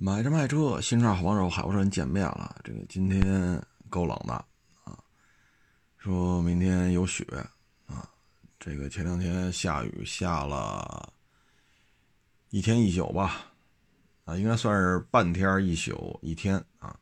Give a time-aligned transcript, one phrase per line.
[0.00, 2.60] 买车卖车，新车好帮手，海沃车人见面了。
[2.62, 4.32] 这个今天够冷的
[4.84, 4.96] 啊，
[5.96, 7.24] 说明天有雪
[7.86, 8.08] 啊。
[8.60, 11.12] 这个前两天下雨下了
[12.50, 13.50] 一天一宿吧，
[14.24, 16.96] 啊，应该算是半天一宿一天啊。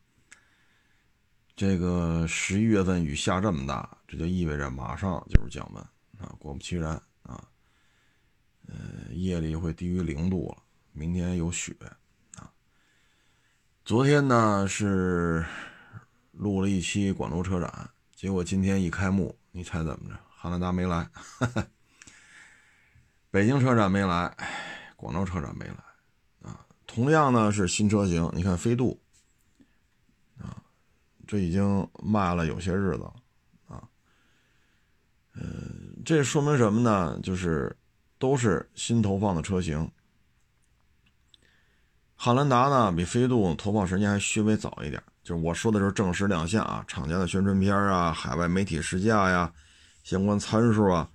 [1.54, 5.82] 这个十一月份雨下这么大，这就意味着马上就是降温
[6.18, 6.34] 啊。
[6.38, 7.46] 果不其然啊，
[8.66, 11.76] 呃，夜里会低于零度了，明天有雪。
[13.86, 15.46] 昨天呢是
[16.32, 20.18] 录了一期广州车展，结果今天一开幕，你猜怎么着？
[20.28, 21.08] 汉兰达没来，
[23.30, 24.36] 北京车展没来，
[24.96, 26.66] 广州车展没来啊。
[26.84, 29.00] 同样呢是新车型，你看飞度
[30.40, 30.60] 啊，
[31.24, 33.14] 这已经卖了有些日子了
[33.68, 33.88] 啊。
[35.34, 37.20] 嗯，这说明什么呢？
[37.22, 37.76] 就是
[38.18, 39.88] 都是新投放的车型。
[42.18, 49.52] 汉兰达呢，比飞度投放时间还稍微早一点，就是我说的是正式亮相啊，厂家的宣传片啊，海外媒体试驾呀，
[50.02, 51.08] 相关参数啊，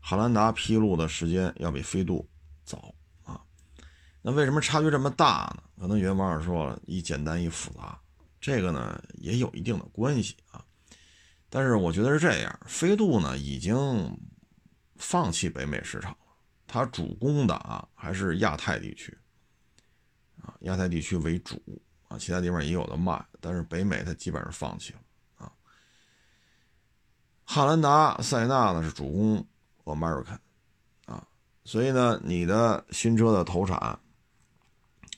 [0.00, 2.28] 汉兰达披露的时间要比飞度
[2.64, 2.92] 早
[3.22, 3.40] 啊。
[4.20, 5.62] 那为什么差距这么大呢？
[5.80, 7.98] 可能有网友说了一简单一复杂，
[8.40, 10.62] 这个呢也有一定的关系啊。
[11.48, 14.18] 但是我觉得是这样，飞度呢已经
[14.96, 16.18] 放弃北美市场了，
[16.66, 19.16] 它主攻的啊还是亚太地区。
[20.60, 21.60] 亚太地区为主
[22.08, 24.98] 啊，其他地方也有的卖，但是北美它基本上放弃了
[25.36, 25.52] 啊。
[27.44, 29.46] 汉兰达、塞纳呢是主攻
[29.84, 30.38] American
[31.06, 31.26] 啊，
[31.64, 33.98] 所以呢，你的新车的投产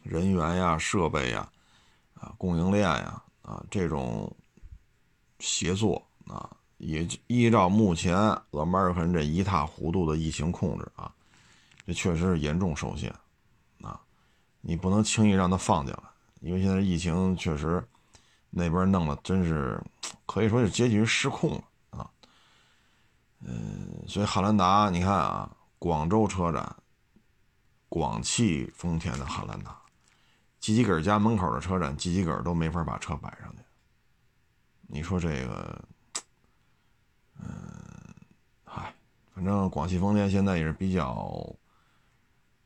[0.02, 1.50] 人员呀、设备呀、
[2.14, 4.34] 啊供应链呀、啊这种
[5.38, 8.16] 协作啊，也依照目前
[8.50, 11.12] American 这一塌糊涂的疫情控制啊，
[11.86, 13.14] 这确实是严重受限。
[14.61, 16.03] 你不能轻易让他放进来，
[16.41, 17.83] 因为现在疫情确实
[18.50, 19.83] 那边弄的真是
[20.27, 22.11] 可以说是接近失控了啊。
[23.41, 26.76] 嗯，所以汉兰达，你看啊，广州车展，
[27.88, 29.81] 广汽丰田的汉兰达，
[30.59, 33.62] 吉吉尔家门口的车展，吉吉尔都没法把车摆上去。
[34.93, 35.84] 你说这个，
[37.41, 37.49] 嗯，
[38.65, 38.94] 嗨，
[39.34, 41.56] 反正广汽丰田现在也是比较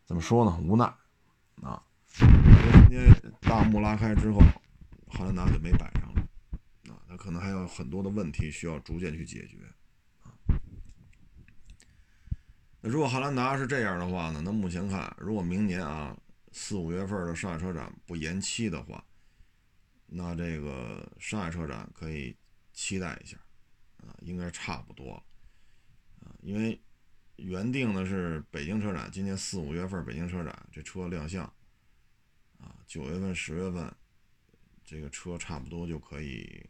[0.04, 0.92] 怎么说呢，无奈。
[1.62, 1.82] 啊，
[2.12, 4.40] 今天大幕拉开之后，
[5.08, 6.20] 汉兰达就没摆上了。
[6.92, 9.58] 啊，那可能还有很多的问题需要逐渐去解决。
[10.22, 10.34] 啊，
[12.80, 14.42] 那如果汉兰达是这样的话呢？
[14.44, 16.16] 那目前看，如果明年啊
[16.52, 19.02] 四五月份的上海车展不延期的话，
[20.06, 22.36] 那这个上海车展可以
[22.72, 23.38] 期待一下。
[23.98, 25.22] 啊，应该差不多了。
[26.20, 26.78] 啊，因为。
[27.36, 31.44] 原定的是北京车展，今年四五月份北京车展这车亮相，
[32.58, 33.92] 啊，九月份、十月份，
[34.84, 36.64] 这个车差不多就可以，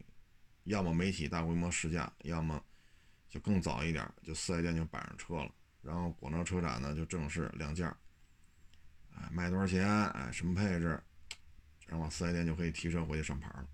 [0.63, 2.61] 要么媒体大规模试驾，要么
[3.29, 7.95] 就更早一点，就四 S 店就摆上车了，然后广州车展呢就正式亮价，
[9.15, 10.99] 哎，卖多少钱，哎，什么配置，
[11.87, 13.67] 然后四 S 店就可以提车回去上牌了。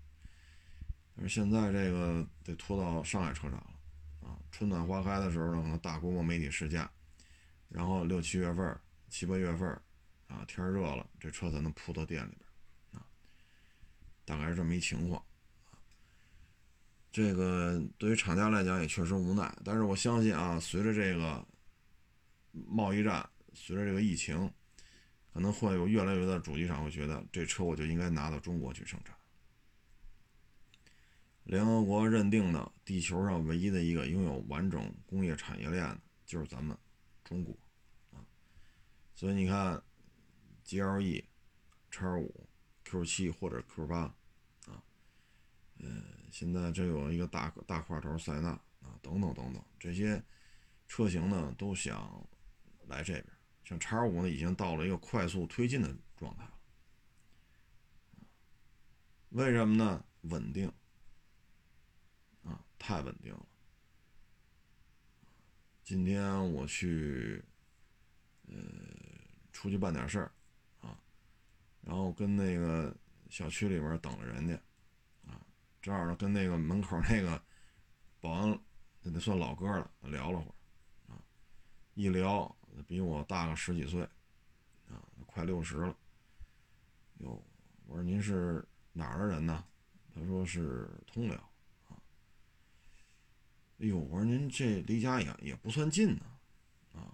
[1.16, 3.71] 但是现在这个得拖到上海车展了。
[4.22, 6.90] 啊春暖花开的时候呢，可能大规模媒体试驾，
[7.68, 8.78] 然后六七月份、
[9.08, 9.68] 七八月份，
[10.28, 13.04] 啊，天热了，这车才能铺到店里边，啊，
[14.24, 15.22] 大概是这么一情况。
[17.10, 21.46] 这个对于厂家来讲也确实无奈，但是我相信啊，随着这个
[22.52, 24.50] 贸易战，随着这个疫情，
[25.34, 29.14] 可能会有越来越多的主机厂会觉得，这车我就应该拿到中国去生产。
[31.44, 36.76] 联合国认定的地球上唯一的一个拥有完整工业产业链的，就是咱们
[37.24, 37.52] 中国
[38.12, 38.24] 啊。
[39.14, 39.82] 所以你看
[40.64, 41.24] ，GLE、
[41.90, 42.48] 叉五、
[42.84, 43.98] Q 七或者 Q 八
[44.66, 44.82] 啊，
[45.78, 50.22] 嗯，现在这有一个大大块头塞纳啊，等等等等，这些
[50.86, 52.26] 车型呢都想
[52.86, 53.26] 来这边。
[53.64, 56.52] 像叉五呢，已经到了一个快速推进的状态了。
[59.30, 60.04] 为什么呢？
[60.22, 60.72] 稳定。
[62.82, 63.46] 太稳定了。
[65.84, 67.40] 今天我去，
[68.48, 68.54] 呃，
[69.52, 70.32] 出去办点事儿，
[70.80, 70.98] 啊，
[71.80, 72.92] 然后跟那个
[73.30, 74.54] 小区里边等着人家，
[75.24, 75.40] 啊，
[75.80, 77.40] 正好呢跟那个门口那个
[78.20, 78.60] 保安，
[79.00, 81.22] 那得算老哥了，聊了会儿，啊，
[81.94, 82.52] 一聊
[82.88, 84.02] 比我大个十几岁，
[84.88, 85.96] 啊，快六十了。
[87.18, 87.40] 哟，
[87.86, 89.64] 我说您是哪儿的人呢？
[90.12, 91.51] 他说是通辽。
[93.82, 96.24] 哎呦，我说您这离家也也不算近呢，
[96.94, 97.10] 啊，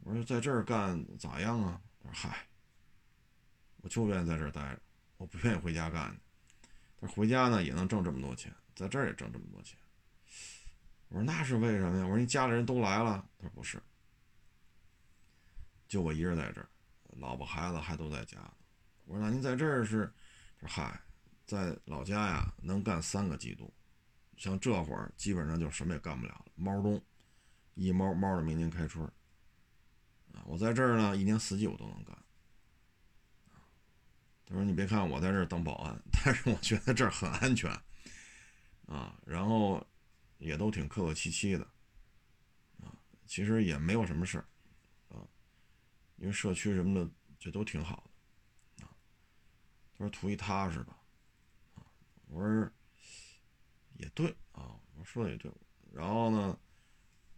[0.00, 1.80] 我说在这儿干咋样啊？
[2.00, 2.46] 他说嗨，
[3.78, 4.80] 我就愿意在这儿待着，
[5.16, 6.20] 我不愿意回家干去。
[7.00, 9.78] 但回家呢也能挣这么多钱，在这儿也挣这么多钱。
[11.08, 12.04] 我说那是为什么呀？
[12.04, 13.26] 我说你家里人都来了。
[13.38, 13.82] 他说不是，
[15.88, 16.68] 就我一人在这儿，
[17.12, 18.36] 老婆孩子还都在家。
[19.06, 20.12] 我说那您在这儿是？
[20.60, 21.00] 他说嗨，
[21.46, 23.72] 在老家呀能干三个季度，
[24.36, 27.02] 像这会儿基本上就什么也干不了了，猫冬，
[27.74, 29.04] 一猫猫到明年开春。
[30.32, 32.16] 啊，我在这儿呢，一年四季我都能干。
[34.44, 37.70] 他说你别看我在这儿当保安， 但是我觉得这儿很安全。
[38.86, 39.86] 啊，然后。
[40.38, 41.64] 也都挺客客气气的，
[42.82, 42.92] 啊，
[43.24, 44.44] 其实也没有什么事儿，
[45.08, 45.24] 啊，
[46.16, 48.04] 因为社区什么的这都挺好
[48.76, 48.92] 的，啊，
[49.94, 50.98] 他说图一踏实吧，
[51.76, 51.80] 啊，
[52.28, 52.70] 我说
[53.98, 55.50] 也对啊，我说的也对，
[55.92, 56.58] 然后呢，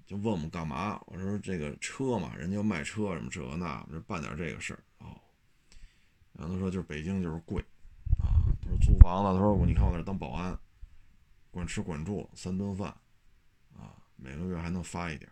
[0.07, 1.01] 就问我们干嘛？
[1.07, 5.21] 我说这个车嘛，人家卖车什么这那，我就办点这个事儿哦。
[6.33, 7.63] 然后他说就是北京就是贵，
[8.19, 10.59] 啊，他说租房子，他说我你看我在这当保安。
[11.51, 12.91] 管吃管住三顿饭，
[13.75, 15.29] 啊，每个月还能发一点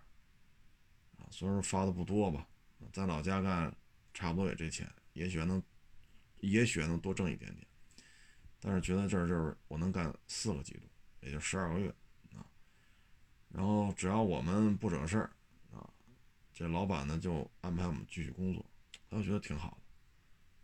[1.18, 2.48] 啊，虽然说发的不多吧，
[2.90, 3.72] 在老家干
[4.14, 5.62] 差不多也这钱，也许还能，
[6.38, 7.66] 也许能多挣一点点，
[8.58, 10.88] 但是觉得这儿就是我能干四个季度，
[11.26, 11.92] 也就十二个月
[12.34, 12.46] 啊，
[13.48, 15.30] 然后只要我们不惹事儿
[15.72, 15.90] 啊，
[16.54, 18.64] 这老板呢就安排我们继续工作，
[19.10, 19.76] 他就觉得挺好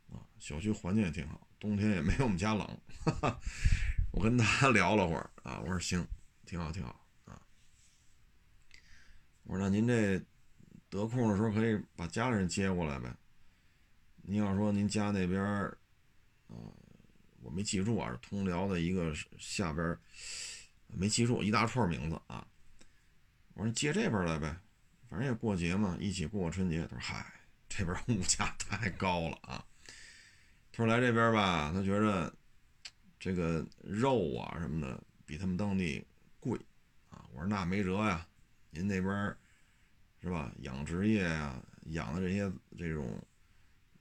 [0.08, 2.66] 的，啊，小区环境也挺好，冬天也没有我们家冷。
[3.04, 3.40] 哈哈。
[4.12, 6.06] 我跟他聊了会儿啊，我说行，
[6.44, 7.40] 挺好挺好啊。
[9.44, 10.22] 我说那您这
[10.90, 13.10] 得空的时候可以把家里人接过来呗。
[14.16, 15.78] 您要说您家那边儿，
[16.48, 16.54] 啊，
[17.40, 19.98] 我没记住啊，是通辽的一个下边儿，
[20.92, 22.46] 没记住一大串名字啊。
[23.54, 24.56] 我说接这边来呗，
[25.08, 26.86] 反正也过节嘛，一起过个春节。
[26.88, 27.26] 他说嗨，
[27.68, 29.64] 这边物价太高了啊。
[30.70, 32.32] 他说来这边吧，他觉着。
[33.24, 36.04] 这个肉啊什么的比他们当地
[36.40, 36.58] 贵
[37.08, 37.24] 啊！
[37.32, 38.26] 我说那没辙呀，
[38.70, 39.14] 您那边
[40.20, 40.52] 是吧？
[40.62, 43.24] 养殖业呀，养的这些这种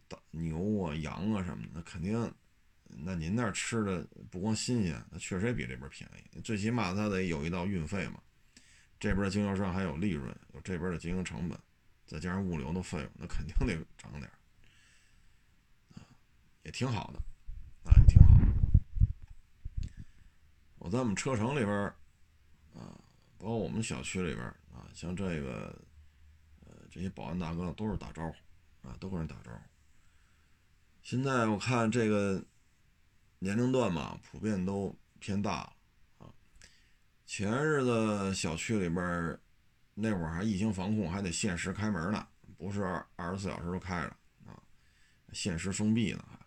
[0.08, 2.34] 大牛啊、羊啊什么的，那肯定，
[2.98, 6.40] 那您那儿吃的不光新鲜，那确实也比这边便宜。
[6.42, 8.22] 最起码它得有一道运费嘛，
[9.00, 11.58] 这边经销商还有利润，有这边的经营成本，
[12.06, 14.30] 再加上物流的费用，那肯定得涨点
[15.96, 16.04] 啊，
[16.64, 17.20] 也挺好的
[17.90, 18.46] 啊，也挺好的。
[20.78, 21.74] 我在我们车城里边
[22.74, 22.98] 啊，
[23.38, 25.80] 包括我们小区里边啊，像这个，
[26.66, 29.60] 呃，这些保安大哥都是打招呼啊，都跟人打招呼。
[31.04, 32.44] 现在我看这个
[33.44, 35.74] 年龄段嘛，普遍都偏大了
[36.20, 36.32] 啊。
[37.26, 39.36] 前日子小区里边
[39.96, 42.84] 那会儿还疫情防控，还得限时开门呢，不是
[43.16, 44.16] 二十四小时都开着
[44.46, 44.62] 啊，
[45.34, 46.38] 限时封闭呢，还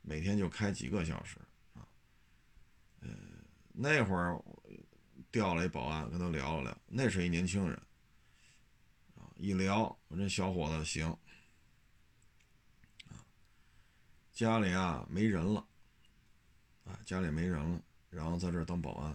[0.00, 1.36] 每天就开几个小时
[1.74, 1.86] 啊。
[3.74, 4.42] 那会儿
[5.30, 6.78] 调了一保安，跟他聊了聊。
[6.86, 7.78] 那是一年轻人
[9.16, 11.06] 啊，一聊，我这小伙子行
[13.10, 13.20] 啊，
[14.32, 15.66] 家里啊没人了
[16.84, 17.80] 啊，家里没人了，
[18.10, 19.10] 然后在这儿当保安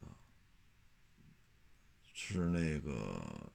[0.00, 0.14] 啊，
[2.14, 3.52] 是那个，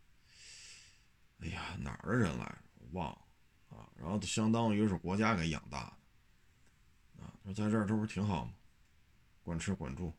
[1.39, 2.57] 哎呀哪儿的人来着？
[2.91, 3.89] 忘了啊。
[3.95, 8.53] 然后相当于是国家给养大的啊，说在这儿这不是挺好吗？
[9.43, 10.15] 管吃管住，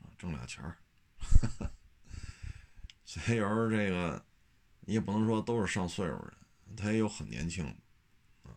[0.00, 0.76] 啊，挣俩钱儿。
[3.04, 4.22] 所以有时候这个，
[4.80, 6.32] 你也不能说都是上岁数人，
[6.76, 8.56] 他也有很年轻的，啊，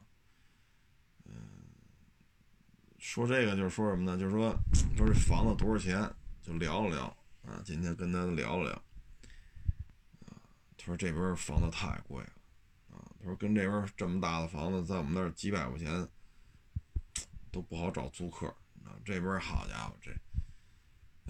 [1.24, 1.34] 嗯，
[3.00, 4.18] 说这个就是说什么呢？
[4.18, 4.54] 就是说，
[4.98, 6.02] 说这房子多少钱，
[6.44, 7.06] 就聊了聊，
[7.46, 8.74] 啊，今天跟他聊了聊，
[10.28, 10.36] 啊，
[10.78, 12.32] 他说这边房子太贵了，
[12.92, 16.08] 啊，他说跟这边这么大的房子，在我们那儿几百块钱
[17.52, 18.48] 都不好找租客
[18.84, 19.00] 啊。
[19.06, 20.12] 这边好家伙，这，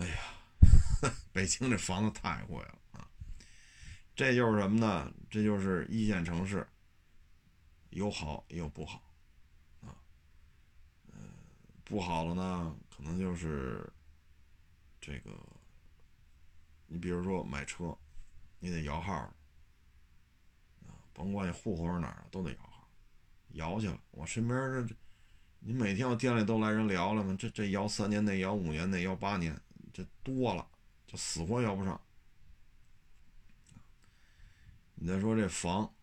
[0.04, 3.08] 哎呀， 北京这房子太贵了啊！
[4.16, 5.14] 这就是什么呢？
[5.30, 6.68] 这就是一线城市，
[7.92, 9.09] 有好也有不好，
[11.90, 13.92] 不好了呢，可能就是
[15.02, 15.32] 这个，
[16.86, 17.98] 你比如说买车，
[18.60, 19.14] 你得摇号，
[20.86, 22.88] 啊，甭管你户口是哪儿，都得摇号，
[23.50, 24.00] 摇去了。
[24.12, 24.96] 我身边这。
[25.62, 27.36] 你每天我店里都来人聊了吗？
[27.38, 30.66] 这这摇三年内，摇五年内，摇八年，这多了，
[31.06, 32.00] 就死活摇不上。
[34.96, 35.94] 你再说这房，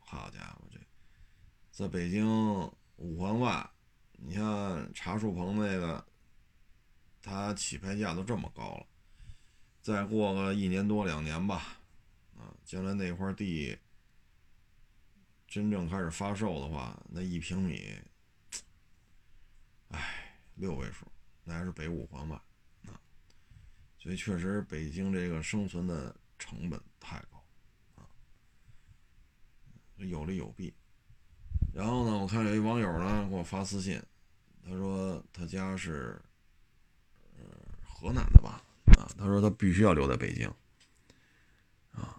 [0.00, 0.78] 好家伙，这
[1.70, 2.26] 在北京
[2.96, 3.70] 五环外，
[4.18, 6.04] 你像茶树棚那个，
[7.22, 8.86] 它起拍价都这么高了，
[9.82, 11.78] 再过个一年多两年吧，
[12.36, 13.78] 啊，将来那块地
[15.46, 17.96] 真正开始发售的话，那一平米，
[19.88, 21.06] 哎，六位数，
[21.44, 22.36] 那还是北五环外
[22.86, 23.00] 啊。
[23.98, 27.44] 所以确实，北京这个生存的成本太高
[27.94, 28.08] 啊，
[29.98, 30.74] 有利有弊。
[31.76, 34.02] 然后呢，我看有一网友呢给我发私信，
[34.64, 36.18] 他说他家是，
[37.36, 37.44] 呃，
[37.86, 38.62] 河南的吧？
[38.98, 40.50] 啊，他说他必须要留在北京，
[41.92, 42.16] 啊，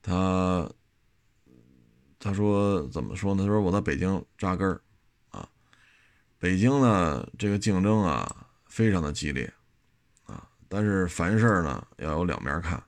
[0.00, 0.70] 他
[2.20, 3.42] 他说怎么说呢？
[3.42, 4.80] 他说我在北京扎根儿，
[5.30, 5.48] 啊，
[6.38, 9.52] 北京呢这个竞争啊非常的激烈，
[10.26, 12.80] 啊，但是凡事呢要有两面看，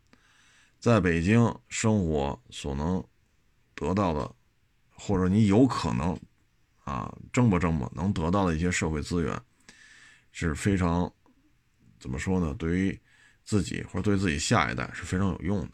[0.78, 3.04] 在北京生活所能
[3.74, 4.35] 得到的。
[4.98, 6.18] 或者你有可能，
[6.84, 9.40] 啊，挣吧挣吧，能得到的一些社会资源，
[10.32, 11.12] 是非常，
[12.00, 12.54] 怎么说呢？
[12.58, 13.00] 对于
[13.44, 15.72] 自己或者对自己下一代是非常有用的。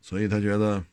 [0.00, 0.84] 所以他觉得，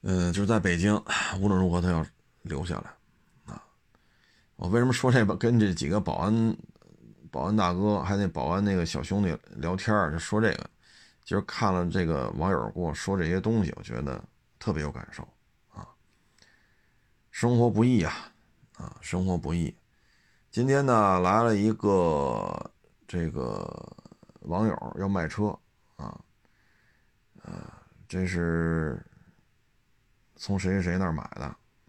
[0.00, 0.94] 嗯，就是在北京，
[1.38, 2.04] 无论如何他要
[2.42, 3.62] 留下来，啊，
[4.56, 5.36] 我为什么说这个？
[5.36, 6.56] 跟这几个保安、
[7.30, 10.70] 保安大哥还有那保安那个小兄弟聊天就说这个。
[11.30, 14.20] 其实看了这个网友跟我说这些东西，我觉得
[14.58, 15.22] 特别有感受
[15.68, 15.86] 啊。
[17.30, 18.32] 生活不易啊，
[18.74, 19.72] 啊，生活不易。
[20.50, 22.72] 今天呢来了一个
[23.06, 23.64] 这个
[24.40, 25.56] 网友要卖车
[25.94, 26.20] 啊，
[27.44, 27.62] 呃，
[28.08, 29.00] 这是
[30.34, 31.44] 从谁谁谁那儿买的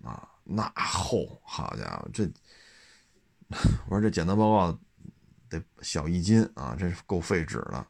[0.08, 0.30] 啊？
[0.44, 2.26] 那厚，好家伙，这
[3.90, 4.80] 我说这检测报告
[5.50, 7.88] 得小一斤啊，这够费纸的。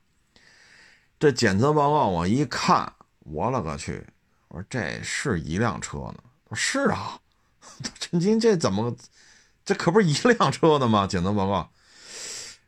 [1.21, 4.03] 这检测报告我一看，我勒个去！
[4.47, 6.15] 我说这是一辆车呢。
[6.49, 7.21] 他说是啊，
[7.99, 8.97] 陈金这怎么，
[9.63, 11.05] 这可不是一辆车的吗？
[11.05, 11.71] 检测报告。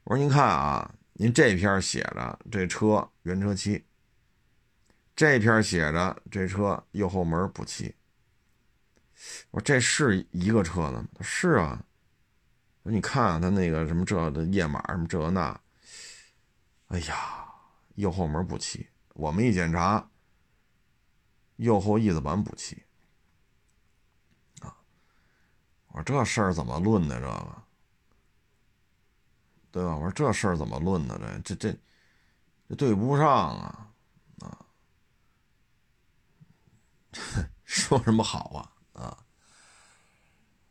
[0.03, 3.83] 我说您看啊，您这篇写着这车原车漆，
[5.15, 7.95] 这篇写着这车右后门补漆。
[9.50, 11.03] 我说这是一个车呢？
[11.15, 11.83] 他说是啊。
[12.83, 15.60] 我说你看他那个什么这的页码什么这那，
[16.89, 17.39] 哎呀。
[17.95, 20.09] 右后门补漆，我们一检查，
[21.57, 22.83] 右后翼子板补漆，
[24.62, 24.75] 啊，
[25.88, 27.63] 我说这事儿怎么论的这个，
[29.71, 29.95] 对吧？
[29.95, 31.79] 我说这事儿怎么论的这这这
[32.69, 33.93] 这对不上啊
[34.39, 34.65] 啊！
[37.63, 39.25] 说什么好啊啊！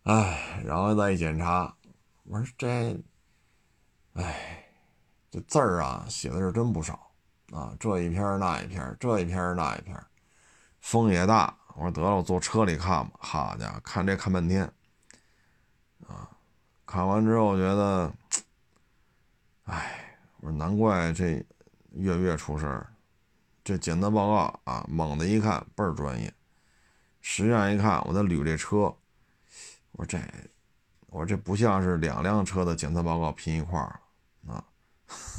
[0.02, 1.76] 哎，然后再一检查，
[2.25, 3.00] 我说这，
[4.14, 4.69] 哎，
[5.31, 7.12] 这字儿啊写的是真不少。
[7.52, 9.94] 啊，这一篇那一篇，这一篇那一篇，
[10.80, 11.54] 风也大。
[11.75, 13.12] 我说得了，我坐车里看吧。
[13.18, 14.64] 好家伙，看这看半天，
[16.09, 16.28] 啊，
[16.87, 18.12] 看完之后我觉得，
[19.64, 21.44] 哎，我说难怪这
[21.92, 22.87] 月月出事儿。
[23.64, 26.32] 这检测报告啊，猛的一看倍儿专业，
[27.21, 28.94] 实际上一看，我再捋这车，
[29.92, 30.18] 我说这，
[31.06, 34.00] 我说这不像是两辆车的检测报告拼一块儿。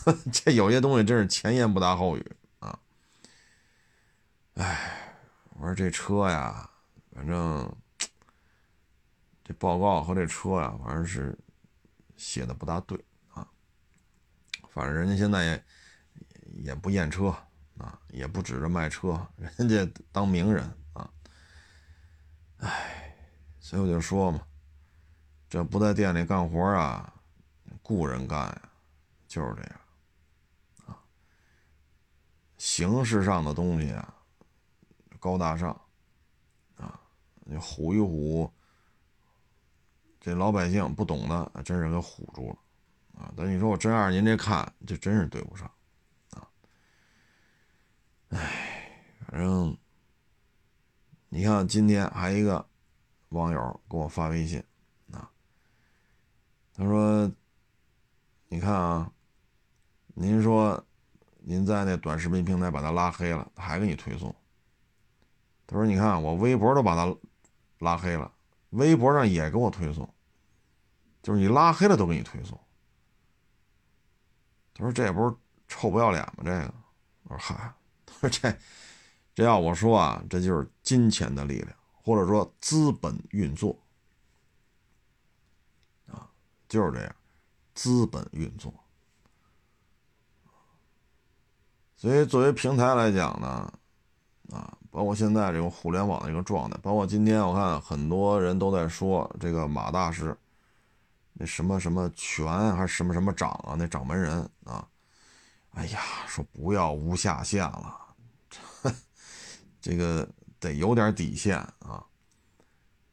[0.31, 2.77] 这有些东西真是前言不搭后语啊！
[4.55, 5.01] 哎，
[5.51, 6.69] 我说这车呀，
[7.13, 7.73] 反正
[9.43, 11.37] 这报告和这车呀，反正是
[12.17, 12.99] 写的不大对
[13.33, 13.47] 啊。
[14.69, 15.63] 反正人家现在也
[16.63, 17.27] 也不验车
[17.77, 19.25] 啊，也不指着卖车，
[19.57, 21.09] 人家当名人啊。
[22.57, 23.15] 哎，
[23.59, 24.41] 所以我就说嘛，
[25.49, 27.13] 这不在店里干活啊，
[27.81, 28.61] 雇人干呀，
[29.27, 29.79] 就是这样。
[32.63, 34.15] 形式上的东西啊，
[35.19, 35.69] 高大上，
[36.77, 36.97] 啊，
[37.41, 38.49] 你唬一唬，
[40.21, 43.33] 这老百姓不懂的，真是给唬住了，啊！
[43.35, 45.69] 但你说我真按您这看，这真是对不上，
[46.29, 46.47] 啊！
[48.29, 49.77] 哎，反正
[51.27, 52.65] 你看今天还一个
[53.27, 54.63] 网友给我发微信，
[55.11, 55.29] 啊，
[56.73, 57.29] 他说
[58.47, 59.11] ：“你看啊，
[60.13, 60.81] 您说。”
[61.45, 64.33] 您在那短视频平台把他拉黑了，他还给你推送。
[65.67, 67.13] 他说：“你看，我微博都把他
[67.79, 68.31] 拉黑了，
[68.69, 70.07] 微博上也给我推送，
[71.21, 72.57] 就是你拉黑了都给你推送。”
[74.73, 75.35] 他说：“这不是
[75.67, 76.43] 臭不要脸吗？
[76.45, 76.73] 这个。”
[77.23, 77.73] 我说：“嗨，
[78.05, 78.57] 他 说这
[79.35, 83.77] 这要我说啊，这就是金钱的力量，或者说资本运作
[86.07, 86.29] 啊，
[86.69, 87.15] 就是这样，
[87.73, 88.73] 资本运作。”
[92.03, 93.73] 所以，作为平台来讲呢，
[94.51, 100.37] 啊，包括现在这个互联网的一个状态，包括今天我看很多人都在说这个马大师，
[101.31, 104.85] 那什么什么权还是什么什么掌啊，那掌门人啊，
[105.69, 107.97] 哎呀，说不要无下限了，
[109.79, 110.27] 这个
[110.59, 112.05] 得有点底线啊。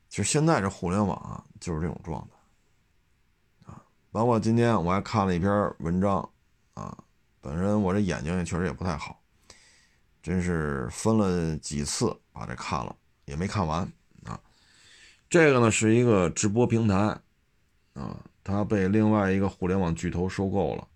[0.08, 3.80] 其实现在这互联网啊，就是这种状态啊。
[4.10, 6.28] 包括今天我还看了一篇文章
[6.74, 6.98] 啊，
[7.40, 9.20] 本身我这眼睛也确实也不太好，
[10.22, 12.94] 真是分了几次把这看了，
[13.24, 13.80] 也没看完
[14.24, 14.38] 啊。
[15.28, 16.96] 这个呢是一个直播平台
[17.94, 20.86] 啊，它被另外一个互联网巨头收购了，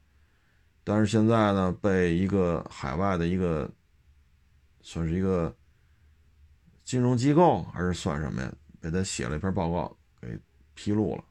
[0.83, 3.71] 但是现在呢被一个海外的一个
[4.83, 5.55] 算是一个
[6.85, 8.53] 金融机构还是算什么呀？
[8.83, 10.39] 给他写了一篇报告，给
[10.75, 11.25] 披露了。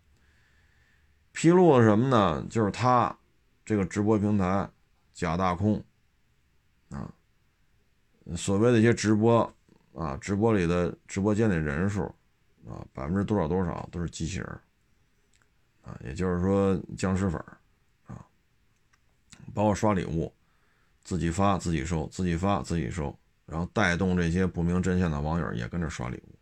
[1.34, 2.43] 披露了什么呢？
[2.50, 3.15] 就是他
[3.63, 4.67] 这个直播平台
[5.13, 5.84] 假大空
[6.89, 7.13] 啊，
[8.36, 9.53] 所谓的一些直播
[9.93, 12.03] 啊，直播里的直播间的人数
[12.67, 14.60] 啊，百分之多少多少都是机器人
[15.84, 17.39] 啊，也就是说僵尸粉
[18.08, 18.25] 啊，
[19.53, 20.34] 包括刷礼物，
[21.03, 23.15] 自己发自己收，自己发自己收，
[23.46, 26.36] 然后带动这些不明真相的网友也跟着刷礼物。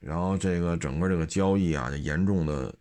[0.00, 2.74] 然后这个整个这个交易啊，就严重的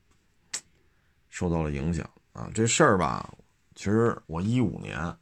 [1.30, 2.50] 受到了影响啊。
[2.53, 3.27] 这事儿吧，
[3.74, 5.17] 其实我一五年，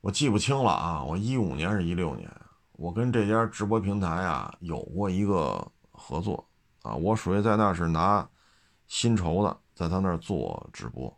[0.00, 1.04] 我记不清了啊。
[1.04, 2.30] 我一五年是一六年，
[2.72, 6.48] 我跟这家直播平台啊有过一个合作
[6.82, 6.94] 啊。
[6.94, 8.26] 我属于在那是拿
[8.86, 11.14] 薪酬的，在他那儿做直播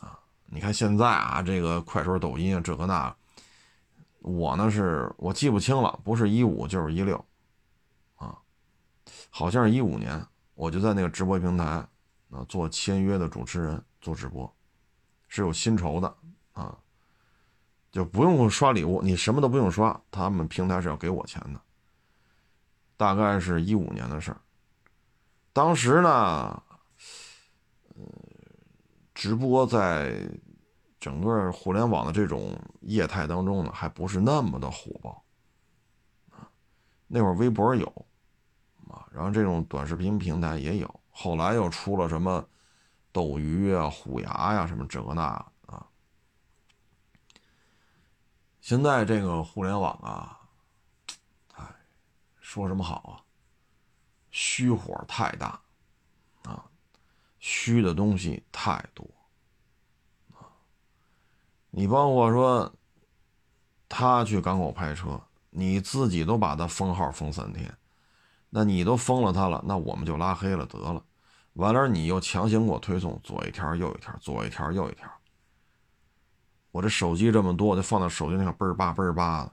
[0.00, 0.18] 啊。
[0.46, 3.14] 你看现在啊，这个快手、抖音啊，这个那，
[4.20, 7.24] 我呢是我记不清了，不是一五就是一六。
[9.30, 10.22] 好像是一五年，
[10.54, 11.86] 我就在那个直播平台
[12.30, 14.52] 啊做签约的主持人，做直播，
[15.28, 16.16] 是有薪酬的
[16.52, 16.78] 啊，
[17.90, 21.60] 就不用刷礼物，你什么都不用刷，他们平台是要给我钱的。
[22.96, 24.40] 大概是一五年的事儿，
[25.52, 26.62] 当时呢，
[27.94, 28.04] 呃，
[29.14, 30.28] 直播在
[30.98, 35.24] 整个互联网的这种业态当中呢，还不是那么的火爆
[36.30, 36.50] 啊，
[37.06, 37.86] 那会儿微博有。
[38.90, 42.48] 啊，然后这种短视频平台也有，后来又出了什么
[43.10, 45.22] 斗鱼啊、虎牙呀，什么这个那
[45.66, 45.84] 啊。
[48.60, 50.38] 现在这个互联网啊，
[51.56, 51.64] 哎，
[52.40, 53.18] 说什么好啊？
[54.30, 55.60] 虚火太大
[56.44, 56.64] 啊，
[57.40, 59.04] 虚的东西太多
[60.34, 60.46] 啊。
[61.70, 62.72] 你包括说
[63.88, 67.76] 他去港口拍车，你自己都把他封号封三天。
[68.50, 71.04] 那你都封了他了，那我们就拉黑了得了。
[71.58, 75.10] 完了，你又强行给我推送左一条右一条，左一条右一条。
[76.70, 79.52] 我这手机这么多，我就放到手机那个嘣儿叭倍儿叭的。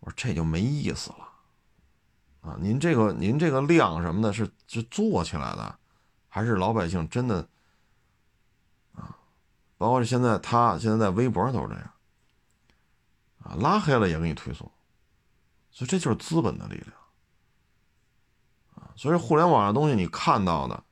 [0.00, 1.28] 我说这就没意思了
[2.40, 2.56] 啊！
[2.58, 5.78] 您这个您这个量什么的，是是做起来的，
[6.28, 7.46] 还是老百姓真的
[8.94, 9.18] 啊？
[9.76, 11.90] 包括现在他现在在微博都是这样
[13.42, 14.70] 啊，拉黑了也给你推送，
[15.70, 16.92] 所以这就是资本的力量。
[18.96, 20.82] 所以，互联网上东西你看到的，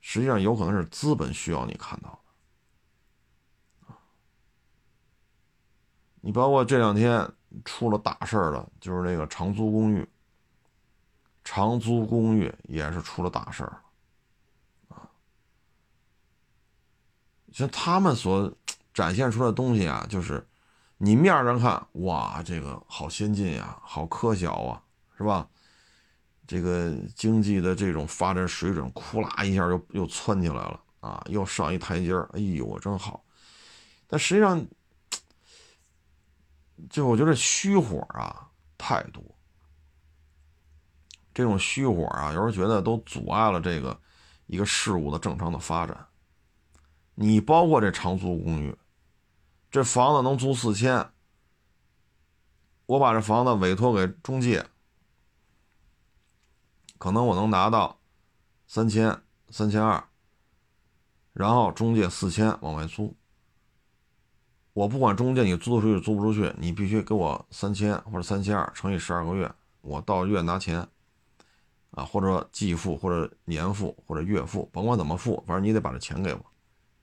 [0.00, 2.18] 实际上有可能是资本需要你看到的。
[6.20, 7.28] 你包括这两天
[7.64, 10.08] 出了大事儿了，就是那个长租公寓，
[11.44, 13.82] 长租公寓也是出了大事儿
[14.88, 15.10] 了，啊，
[17.52, 18.52] 像他们所
[18.92, 20.46] 展现出来的东西啊，就是
[20.96, 24.82] 你面上看，哇，这个好先进呀，好科学啊，
[25.16, 25.48] 是吧？
[26.46, 33.24] 这个经济的这种发展水准，呼啦一下又又窜起来了啊，又上一台阶，哎呦，真好。
[34.06, 34.66] 但实际上，
[36.90, 39.22] 就我觉得虚火啊太多，
[41.32, 43.98] 这种虚火啊，有时候觉得都阻碍了这个
[44.46, 46.06] 一个事物的正常的发展。
[47.14, 48.76] 你包括这长租公寓，
[49.70, 51.10] 这房子能租四千，
[52.86, 54.66] 我把这房子委托给中介。
[57.02, 57.98] 可能我能拿到
[58.68, 60.04] 三千、三千二，
[61.32, 63.16] 然后中介四千往外租。
[64.72, 70.86] 我不管中介你租出去租不出去，你必须给我三千或者三千二乘以十二个月，我到月拿钱
[71.90, 76.46] 啊，或者季付或者年付或者月付，甭管怎么付，反正你得把这钱给我，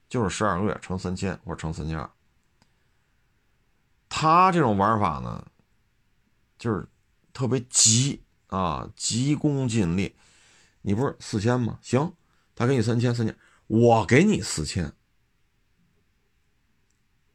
[0.08, 2.10] 就是十二个月乘三千或者乘三千二。
[4.08, 5.46] 他这种玩法呢，
[6.58, 6.88] 就是
[7.34, 8.22] 特别急。
[8.50, 10.14] 啊，急功近利，
[10.82, 11.78] 你不是四千吗？
[11.82, 12.14] 行，
[12.54, 13.34] 他给你三千，三千，
[13.68, 14.92] 我给你四千，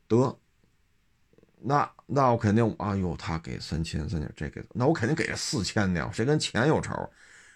[0.07, 0.37] 得，
[1.61, 6.93] 那那我肯定，哎呦，他给三千，三千，这给，那我肯定给四千的呀，谁跟钱有仇？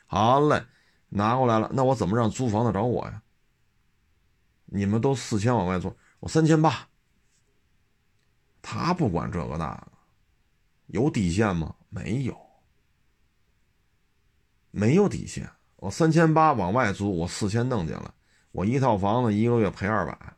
[0.07, 0.65] 好嘞，
[1.09, 3.21] 拿过来了，那我怎么让租房的找我呀？
[4.65, 6.87] 你们都四千往外租，我三千八，
[8.61, 9.91] 他不管这个那个，
[10.87, 11.75] 有底线吗？
[11.89, 12.48] 没有，
[14.71, 15.49] 没有底线。
[15.77, 18.11] 我三千八往外租，我四千弄进来，
[18.51, 20.35] 我一套房子一个月赔二百，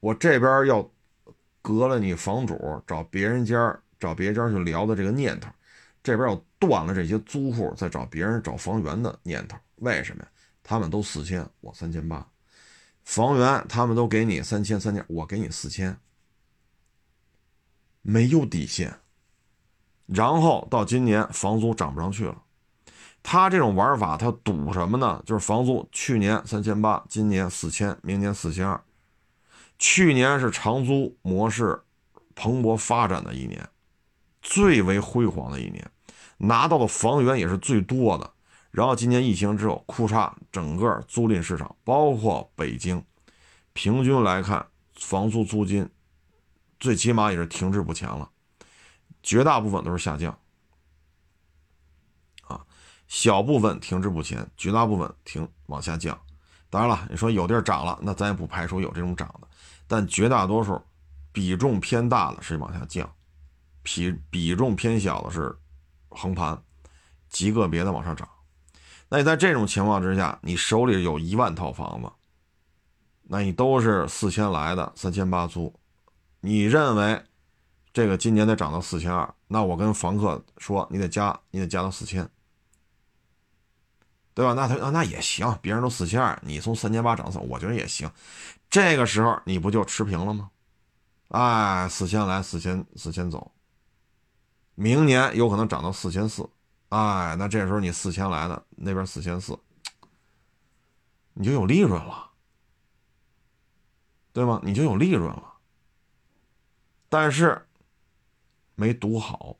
[0.00, 0.86] 我这边要
[1.62, 5.48] 隔了你房主找别人家找别家去聊的这个念头，
[6.02, 9.56] 这边要断了这些租户再找别人找房源的念头。
[9.76, 10.28] 为什么呀？
[10.62, 12.28] 他们都四千，我三千八，
[13.04, 15.96] 房源他们都给你三千三千，我给你四千，
[18.02, 18.96] 没有底线。
[20.14, 22.36] 然后到今年房租涨不上去了。
[23.22, 25.22] 他这种玩法，他赌什么呢？
[25.24, 28.80] 就是房租，去年三千八，今年四千，明年四千二。
[29.78, 31.80] 去年是长租模式
[32.34, 33.68] 蓬勃发展的一年，
[34.40, 35.88] 最为辉煌的一年，
[36.38, 38.28] 拿到的房源也是最多的。
[38.72, 43.04] 然后今年疫情之后，库嚓，整个租赁市场，包括北京，
[43.72, 45.88] 平均来看，房租租金
[46.80, 48.28] 最起码也是停滞不前了，
[49.22, 50.36] 绝大部分都是下降。
[52.42, 52.64] 啊
[53.08, 56.18] 小部分停滞不前，绝大部分停往下降。
[56.70, 59.46] 当然了，你说有地儿涨了，那咱也不排除有这种涨的，
[59.86, 60.80] 但绝大多数
[61.30, 63.14] 比重偏大的是往下降，
[63.82, 65.54] 比比重偏小的是
[66.08, 66.62] 横盘，
[67.28, 68.26] 极个别的往上涨。
[69.10, 72.10] 那你在这种情况之下，你手里有一万套房子，
[73.24, 75.78] 那你都是四千来的，三千八租，
[76.40, 77.22] 你认为
[77.92, 82.28] 这个今年得涨到四千二，那我跟房客说，你得加，你得加到四千。
[84.34, 84.54] 对吧？
[84.54, 88.10] 那他那也行，别人都四千二，你从三千八涨三，我觉得也行。
[88.70, 90.50] 这个时候你不就持平了吗？
[91.28, 93.52] 哎，四千来，四千四千走。
[94.74, 96.48] 明年有可能涨到四千四，
[96.88, 99.58] 哎，那这时候你四千来的那边四千四，
[101.34, 102.30] 你就有利润了，
[104.32, 104.58] 对吗？
[104.64, 105.52] 你就有利润了。
[107.10, 107.66] 但是
[108.82, 109.56] 没读好，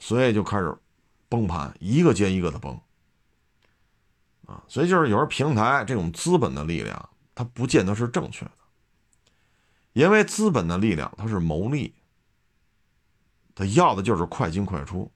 [0.00, 0.76] 所以就开始
[1.28, 2.76] 崩盘，一个接一个的崩。
[4.46, 8.50] 啊，所以就是有时候平台这种资本的力量，它不见得是正确的，
[9.92, 11.94] 因为资本的力量它是牟利，
[13.54, 15.08] 他要的就是快进快出，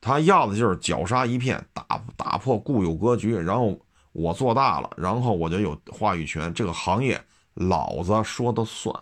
[0.00, 3.78] 他要的就是绞杀一片，打打破固有格局，然后
[4.12, 8.98] 我做大了，然后我就有话语权，这个行业老子说的算，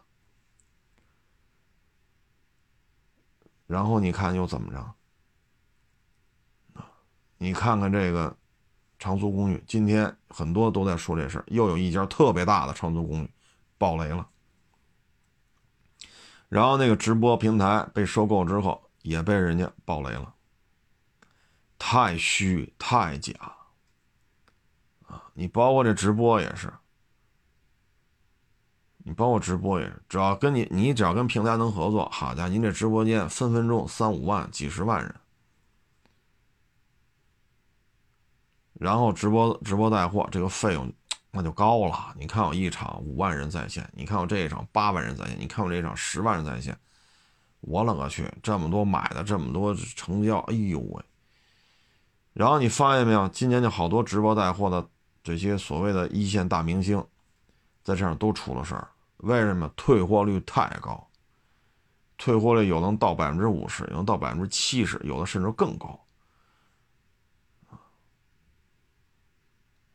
[3.67, 4.79] 然后你看又怎么着？
[6.81, 6.87] 啊，
[7.39, 8.37] 你看看这个。
[8.97, 13.31] 长租公寓今天很多都在说这事又有一家特别大的长租公寓
[13.77, 14.27] 爆雷了。
[16.49, 20.33] 然后那个直播平台被收购之后也被人家爆雷了，
[21.79, 23.35] 太虚太假
[25.07, 25.25] 啊！
[25.35, 26.73] 你包括这直播也是，
[29.07, 35.15] 你包括直播也是，只要跟你你只要跟平台能合作，好家伙，您这直播间分分钟三五万、几十万人。
[38.73, 40.93] 然后直播直播带货这个费用
[41.31, 42.15] 那就高了。
[42.19, 46.77] 你看我一场五万人在线，你看我这一场八万人在线，你看我这一场十万人在线，
[47.61, 51.05] 我勒个去，这么多买的，这么多成交，哎呦喂！
[52.33, 54.89] 然后你发现没有，今年就好多直播带货的
[55.23, 56.99] 这些所谓的一线大明星，
[57.83, 58.89] 在这上都出了事儿。
[59.25, 59.69] 为什么？
[59.77, 61.07] 退货率太高，
[62.17, 65.99] 退货率有能到百分之五十，有能到百分之七十，有的甚至更高。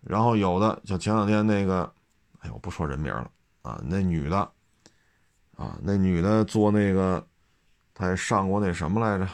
[0.01, 1.93] 然后有的就前两天那个，
[2.39, 3.29] 哎，我不说人名了
[3.61, 4.37] 啊，那女的，
[5.55, 7.25] 啊，那女的做那个，
[7.93, 9.29] 她也上过那什么来着？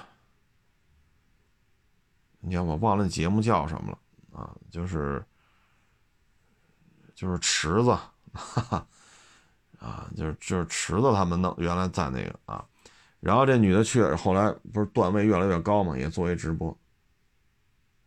[2.40, 4.56] 你看我忘了那节目叫什么了啊？
[4.70, 5.24] 就是，
[7.14, 7.92] 就是池子，
[8.34, 8.88] 哈哈，
[9.80, 12.66] 啊，就是就是池子他们弄原来在那个啊，
[13.20, 16.78] 然后这女的去，后来不是段位越来越高嘛，也做一直播，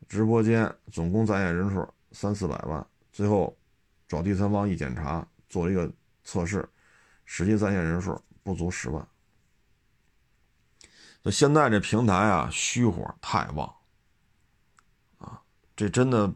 [0.09, 1.89] 直播间总共在线人数。
[2.11, 3.55] 三四百万，最后
[4.09, 5.93] 找第三方一检查，做了一个
[6.25, 6.67] 测试，
[7.27, 9.07] 实际在线人数不足十万。
[11.23, 13.71] 就现在这平台啊，虚火太旺
[15.19, 15.43] 啊，
[15.77, 16.33] 这真的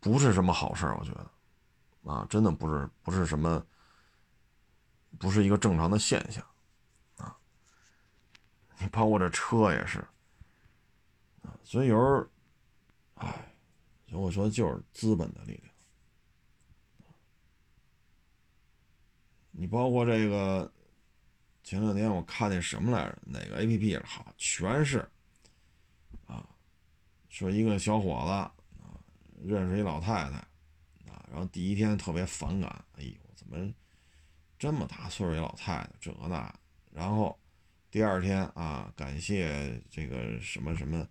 [0.00, 1.30] 不是什么好事我觉得
[2.06, 3.66] 啊，真的不是不是什么，
[5.18, 6.42] 不是一个正常的现象
[7.16, 7.36] 啊。
[8.78, 9.98] 你包括这车也是
[11.42, 12.26] 啊，所以有时候，
[13.16, 13.52] 唉。
[14.12, 15.74] 我说，就是资本的力量。
[19.50, 20.72] 你包括这个，
[21.62, 23.18] 前两天我看那什么来着？
[23.26, 24.32] 哪个 A P P 好？
[24.38, 25.06] 全是
[26.26, 26.48] 啊，
[27.28, 28.54] 说一个小伙子啊，
[29.44, 30.42] 认识一老太太，
[31.30, 33.72] 然后第一天特别反感，哎呦，怎么
[34.58, 36.54] 这么大岁数一老太太，这那，
[36.92, 37.38] 然后
[37.90, 41.06] 第二天啊，感谢这个什么什么，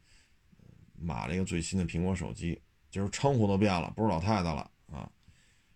[0.98, 5.10] 买了一个最新的苹果手机，就是称呼都变了，不是老太太了啊，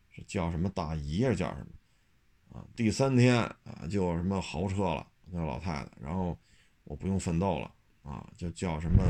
[0.09, 2.65] 是叫什么大姨是叫什么啊？
[2.75, 6.37] 第三天啊，就什么豪车了，那老太太，然后
[6.83, 7.71] 我不用奋斗了
[8.03, 9.03] 啊，就叫什么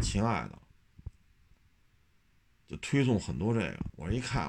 [0.00, 0.58] 亲爱的，
[2.70, 4.46] 就推送很多这个，我一看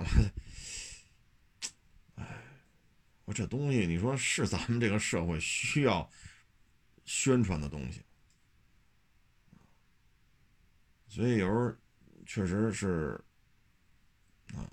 [3.26, 3.34] 我。
[3.34, 6.08] 这东西，你说是咱们这个社会需要
[7.06, 8.04] 宣传的东西，
[11.08, 11.74] 所以有时候
[12.26, 13.20] 确实是
[14.54, 14.70] 啊，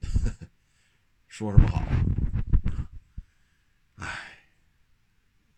[1.26, 1.82] 说什么好？
[3.96, 4.38] 哎，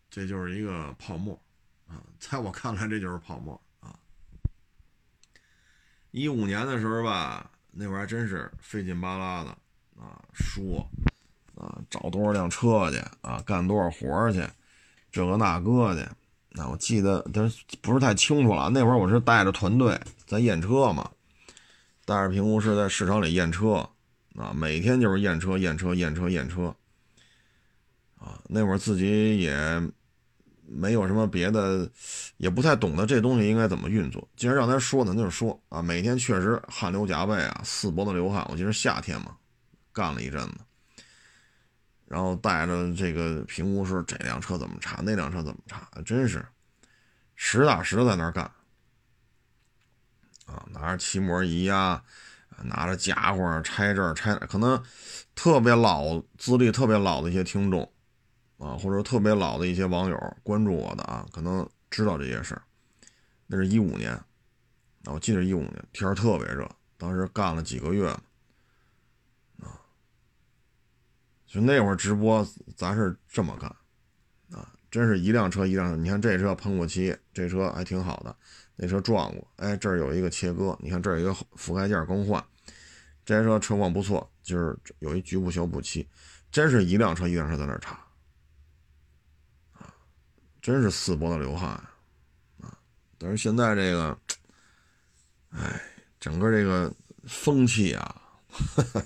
[0.09, 1.39] 这就是一个泡沫
[1.87, 2.01] 啊！
[2.19, 3.61] 在我看来，这就是泡沫！
[6.15, 9.49] 一五年的时候吧，那会儿还真是费劲巴拉的
[9.99, 10.89] 啊，说。
[11.55, 13.43] 啊，找多少辆车去啊？
[13.45, 14.41] 干多少活去？
[15.11, 16.09] 这个那个的。
[16.51, 18.69] 那我记得，但是不是太清楚了。
[18.69, 21.11] 那会儿我是带着团队在验车嘛，
[22.05, 23.89] 带着评估师在市场里验车
[24.37, 26.73] 啊，每天就是验车、验车、验车、验车。
[28.17, 29.53] 啊，那会儿自己也
[30.67, 31.89] 没有什么别的，
[32.37, 34.27] 也不太懂得这东西应该怎么运作。
[34.35, 38.45] 既然让他说呢，那就说啊，每天确实汗流浃背啊，四脖子流汗。
[38.49, 39.35] 我记得夏天嘛，
[39.93, 40.55] 干了一阵子。
[42.07, 46.45] 然后带着这个评估师，这辆车怎么查，那辆车怎么查，真是
[47.35, 48.45] 实打实在那儿干
[50.45, 50.63] 啊！
[50.71, 52.03] 拿着漆膜仪呀，
[52.63, 54.81] 拿着家伙拆这儿拆，可能
[55.33, 57.91] 特别老资历特别老的一些听众
[58.65, 62.63] 啊，或者特别老的一些网友关注我的啊，可能知道这些事儿。
[63.45, 68.09] 那是一五年，啊，我记得一五年天儿特别热，当时干了几个月。
[68.09, 68.21] 啊
[71.45, 73.69] 就那会儿直播，咱是这么干，
[74.59, 76.03] 啊，真是一辆车一辆。
[76.03, 78.35] 你看这车喷过漆，这车还挺好的，
[78.75, 82.43] 那车撞过，哎，这儿有一个切割，你看这儿有一个覆盖件更换，
[83.23, 86.05] 这车车况不错，就是有一局部小补漆，
[86.51, 88.04] 真是一辆车一辆车在那儿查，
[90.65, 91.69] 真是四脖子流汗，
[92.59, 92.75] 啊，
[93.19, 94.17] 但是现在这个，
[95.51, 95.79] 哎，
[96.19, 96.91] 整个这个
[97.25, 98.19] 风气啊。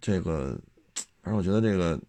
[0.00, 0.58] 这个，
[1.22, 2.00] 反正我觉得这个，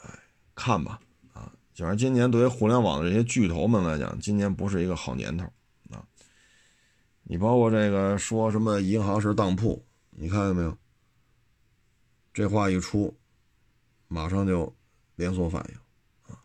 [0.00, 0.08] 哎，
[0.54, 1.00] 看吧，
[1.32, 5.44] 啊，反正今年对于互联网的这些巨头们来讲，今年不是一个好年头
[5.90, 6.06] 啊。
[7.24, 10.78] 你包括这个说什么银行是当铺，你看见没有？
[12.32, 13.12] 这话一出，
[14.06, 14.72] 马上就
[15.16, 16.40] 连锁反应啊。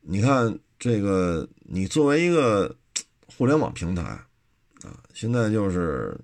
[0.00, 2.76] 你看这个，你作为一个
[3.26, 6.18] 互联网平台啊，现在就是。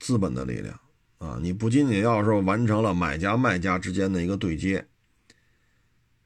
[0.00, 0.78] 资本的力量
[1.16, 1.38] 啊！
[1.40, 4.86] 你不仅仅要是完成了买家卖家之间的一个对接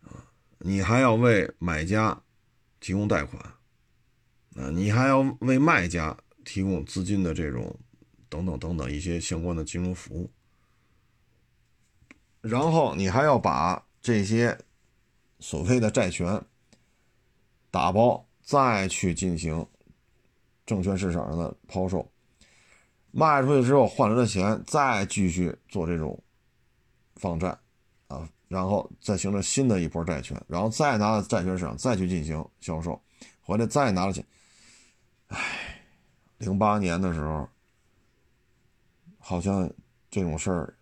[0.02, 0.26] 啊，
[0.58, 2.20] 你还要为买家
[2.80, 3.40] 提供贷款
[4.56, 7.78] 啊，你还要为卖家提供资金的这种
[8.28, 10.28] 等等等等一些相关的金融服务，
[12.40, 14.56] 然后你还要把这些
[15.40, 16.42] 所谓的债权
[17.70, 19.66] 打包，再去进行
[20.64, 22.10] 证券市场上的抛售。
[23.10, 26.22] 卖出去之后换来的钱，再继续做这种
[27.16, 27.58] 放债
[28.06, 33.00] 啊，然后再形成新的一波债权，然后再拿到债券市场再去进行销售，
[33.40, 34.24] 回来再拿了钱。
[35.28, 35.82] 唉，
[36.36, 37.48] 零八年的时候，
[39.18, 39.70] 好像
[40.10, 40.74] 这种事儿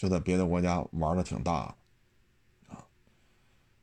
[0.00, 1.74] 就在别的国家玩的挺大
[2.68, 2.78] 啊。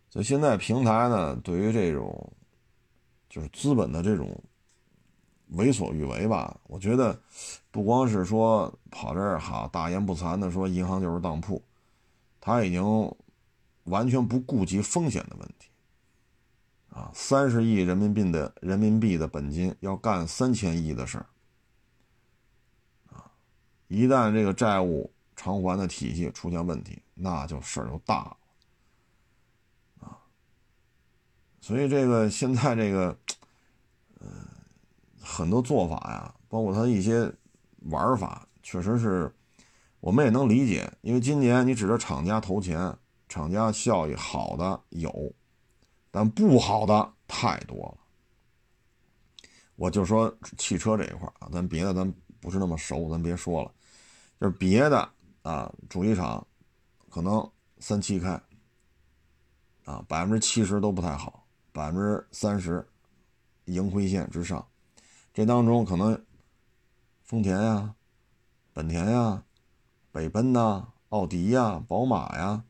[0.09, 2.33] 所以现在平台呢，对于这种
[3.29, 4.35] 就是资本的这种。
[5.51, 7.17] 为所欲为吧，我觉得
[7.71, 11.63] 不光是说跑这儿哈大言不惭的说银行就是当铺，
[12.41, 12.83] 他已经
[13.85, 15.69] 完全不顾及风险的问题
[16.89, 17.09] 啊！
[17.13, 21.25] 三十亿人民币的人民币的本金要干三千亿的事儿
[23.13, 23.31] 啊！
[23.87, 28.37] 一旦这个债务偿还的体系出现问题，那就事儿就大了
[30.01, 30.19] 啊！
[31.61, 33.17] 所以这个现在这个。
[34.19, 34.27] 嗯
[35.29, 37.29] 很多做法呀，包括它一些
[37.91, 39.29] 玩法，确实是
[39.99, 40.89] 我们也能理解。
[41.01, 42.97] 因为今年你指着厂家投钱，
[43.27, 45.33] 厂家效益好的有，
[46.09, 47.97] 但不好的太多了。
[49.75, 53.71] 我就说汽车这一块啊，咱别的咱不是那么熟，咱别说了。
[54.39, 55.07] 就是别的
[55.47, 56.45] 啊，主机厂
[57.09, 58.31] 可能三七开
[59.85, 62.85] 啊，百分之七十都不太好，百分之三十
[63.63, 64.67] 盈亏线之上。
[65.33, 66.21] 这当中可能
[67.23, 67.95] 丰田呀、
[68.73, 69.41] 本田呀、
[70.11, 72.61] 北奔呐、奥迪呀、宝马呀，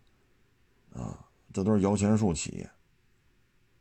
[0.94, 2.70] 啊，这都是摇钱树企业，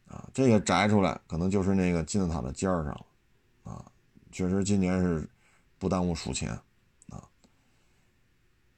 [0.09, 3.07] 啊，这个摘出来可能就是那个金字塔的尖儿上了，
[3.65, 3.85] 啊，
[4.33, 5.29] 确实今年是
[5.79, 6.59] 不耽误数钱，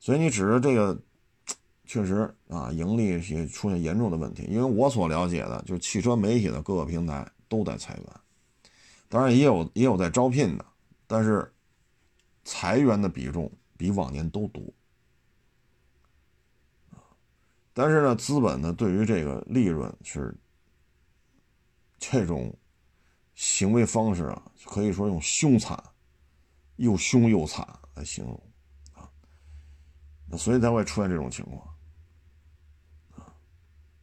[0.09, 0.99] 所以你指着这个，
[1.85, 8.07] 确实啊，盈利也出现严重的问题，因为我所了解的，就是汽车媒体的各个平台都在裁员，
[9.11, 10.65] 当然也有也有在招聘的，
[11.07, 11.53] 但是。
[12.45, 14.63] 裁员的比重比往年都多，
[17.75, 20.35] 但是呢，资本呢对于这个利润是
[21.99, 22.57] 这种
[23.35, 25.79] 行为方式啊，可以说用凶残，
[26.77, 28.43] 又凶又惨来形容，
[30.37, 31.67] 所以才会出现这种情况
[33.13, 33.33] 啊。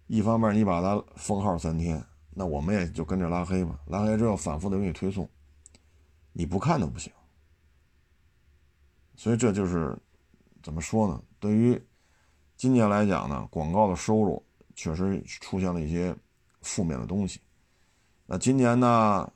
[0.08, 5.30] 一方面你把它封号三天，那我们也就跟着拉黑吧，拉黑之后反复的给你推送，
[6.32, 7.12] 你不看都不行。
[9.16, 9.98] 所以这就是
[10.62, 11.24] 怎么说呢？
[11.40, 11.82] 对于
[12.58, 14.44] 今年来讲呢，广告的收入
[14.76, 16.16] 确实出现了一些
[16.62, 17.40] 负面的东西。
[18.26, 19.32] 那今年呢，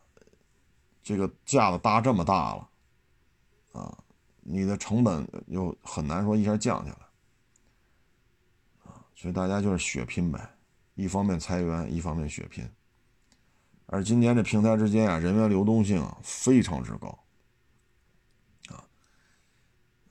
[1.02, 2.69] 这个架子搭这么大了，
[3.71, 3.97] 啊，
[4.51, 6.97] 你的成本又很难说一下降下来，
[8.91, 10.55] 啊，所以大家就是血拼呗，
[10.95, 12.67] 一方面裁员，一方面血拼。
[13.85, 17.19] 而今年这平台之间啊，人员流动性啊非常之高。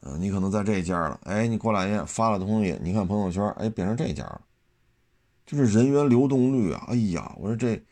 [0.02, 4.40] 嗯，你可能在这家了，哎，你过两天发了东西，你看朋友圈，哎，变成这家了，
[5.44, 7.84] 就是人员流动率啊，哎呀，我说这，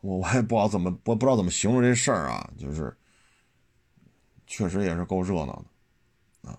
[0.00, 2.96] 我我也不知道怎么，我不知道怎么形容这事儿啊，就是，
[4.52, 5.64] 确实也是够热闹
[6.42, 6.58] 的，啊，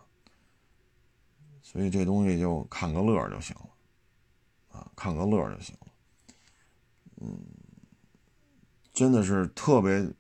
[1.62, 5.88] 所以这东西就看个乐就行了，啊，看个乐就行了，
[7.22, 7.38] 嗯，
[8.92, 10.12] 真的是特别。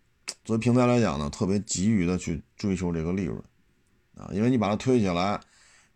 [0.45, 3.41] 作为平台来讲呢，特别急于的去追求这个利润，
[4.15, 5.41] 啊，因为你把它推起来，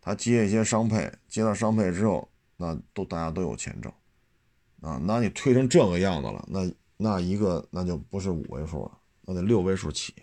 [0.00, 3.92] 它接一些商配，接到商配之后，那都大家都有钱挣，
[4.80, 10.14] 啊，那你推成这个样子了，那那一个那就不是五位数了，那得六位数起，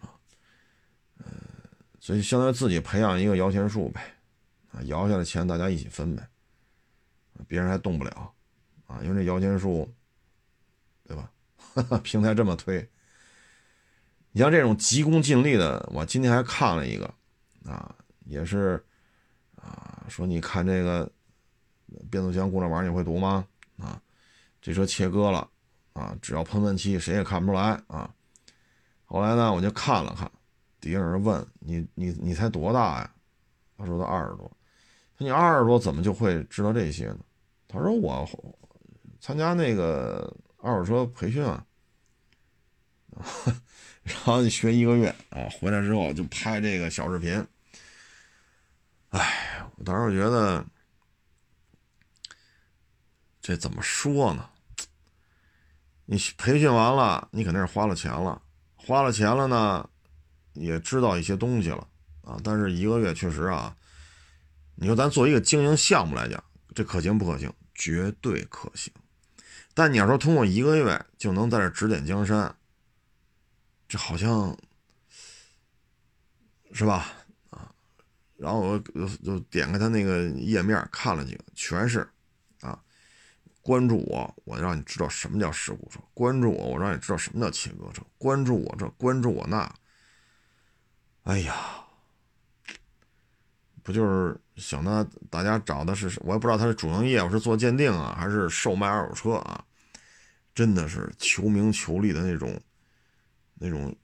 [0.00, 0.10] 啊，
[1.18, 1.26] 嗯，
[2.04, 4.14] 所以相当于自己培养一个摇钱树呗，
[4.70, 6.28] 啊，摇下来钱大家一起分呗，
[7.48, 8.30] 别人还动不了，
[8.86, 9.90] 啊，因为这摇钱树，
[11.08, 11.30] 对吧？
[12.04, 12.86] 平台这么推，
[14.32, 17.06] 你像这种急功近利的，我今天还看了一个，
[17.64, 18.84] 啊，也是，
[19.56, 21.10] 啊，说你看这个
[22.10, 23.46] 变速箱故障码你会读吗？
[23.78, 23.98] 啊，
[24.60, 25.48] 这车切割了，
[25.94, 28.14] 啊，只要喷喷漆谁也看不出来啊。
[29.06, 30.30] 后来呢，我就看了看，
[30.84, 33.10] 底下人问你，你你才多大呀？
[33.78, 34.46] 他说他二十多。
[35.16, 37.20] 他说你二十多怎么就会知道这些呢？
[37.66, 38.28] 他说我
[39.20, 40.30] 参加那个。
[40.66, 41.62] 二手车培训啊，
[44.02, 47.46] 然后你学一个月啊，回来之后就拍这个小视频。
[49.10, 50.64] 哎，我当时觉得
[53.42, 54.48] 这怎么说呢？
[56.06, 58.40] 你培训完了，你肯定是花了钱了，
[58.74, 59.86] 花了钱了呢，
[60.54, 61.86] 也知道一些东西了
[62.22, 62.40] 啊。
[62.42, 63.76] 但是一个月确实啊，
[64.74, 66.42] 你说咱做一个经营项目来讲，
[66.74, 67.52] 这可行不可行？
[67.74, 68.92] 绝对可行。
[69.74, 72.54] 但你要说通过一个月就能在这指点江山，
[73.88, 74.56] 这好像
[76.72, 77.12] 是吧？
[77.50, 77.72] 啊，
[78.36, 78.78] 然后我
[79.24, 82.08] 就点开他那个页面看了几个，全是
[82.60, 82.80] 啊，
[83.62, 89.72] 关注我，我让你知道什么叫事故车；关注我，我让你知道什么叫切割车；关注我这，关注我那。
[91.24, 91.54] 哎呀，
[93.82, 95.06] 不就是想呢？
[95.30, 99.64] 大家找的是，我也不知道他是主营业务是做鉴定啊，还是售卖二手车啊？
[100.54, 102.60] 真的是求名求利的那种，
[103.54, 103.94] 那种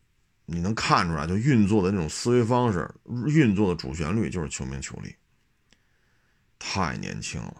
[0.47, 2.91] 你能看出来，就运作的那种思维方式，
[3.29, 5.15] 运作的主旋律就是求名求利。
[6.59, 7.57] 太年轻了，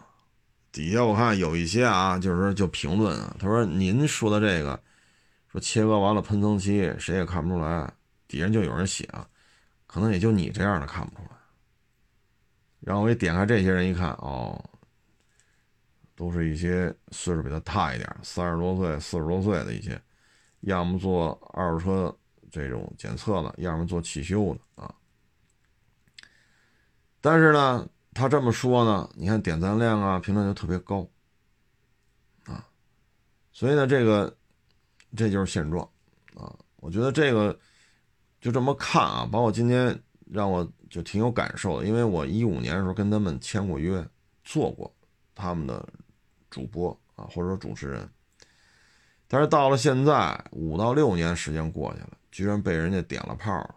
[0.71, 4.81] 底下我看有一些啊，就是就评论啊，他说您说的这个，
[5.51, 7.93] 说切割完了喷层漆，谁也看不出来，
[8.27, 9.25] 底下就有人写啊，
[9.91, 11.37] 可能也就你这样的看不出来。
[12.79, 14.63] 然后我一点开这些人一看，哦。
[16.13, 19.99] 都是一些岁数比他大一点，三十多岁、四十多岁的一些，
[20.59, 22.15] 要么做二手车
[22.51, 24.93] 这种检测的，要么做汽修的啊。
[27.21, 31.09] 但是呢，他这么说呢，你看点赞量啊、评论就特别高
[32.45, 32.67] 啊。
[33.51, 34.37] 所以呢，这个
[35.17, 35.83] 这就是现状
[36.35, 36.55] 啊。
[36.75, 37.57] 我觉得这个
[38.41, 39.97] 就这么看啊，包括今天
[40.29, 44.05] 让我就挺有感受的，因为我一五年的时候跟他们签过约，
[44.43, 44.93] 做过
[45.33, 45.87] 他们的。
[46.53, 48.09] 主播啊，或者说主持人，
[49.25, 53.75] 但是到了现在五到六年时间过去了，居然被人家点了炮了，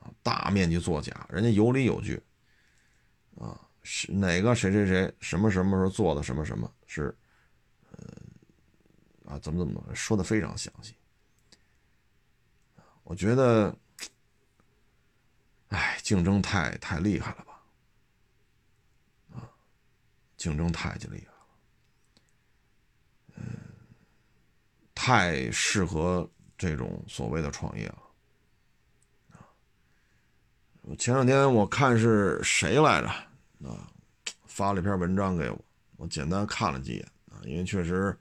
[0.00, 2.22] 啊，大面积作假，人家有理有据，
[3.38, 7.16] 啊，是哪个谁谁谁什么什么时候做的什么什么是，
[7.90, 10.94] 呃，啊，怎么怎么说的非常详细，
[13.08, 13.74] 我觉得，
[15.68, 17.62] 哎，竞争太太厉害了吧，
[19.32, 19.48] 啊，
[20.36, 21.46] 竞争太厉害了，
[23.36, 23.44] 嗯，
[24.94, 26.30] 太适合。
[26.58, 28.02] 这种所谓的创业了，
[29.30, 29.46] 啊！
[30.98, 33.06] 前两天我看是谁来着
[33.68, 33.88] 啊，
[34.44, 35.64] 发了一篇文章给我，
[35.98, 38.18] 我简单看了几眼啊，因为确实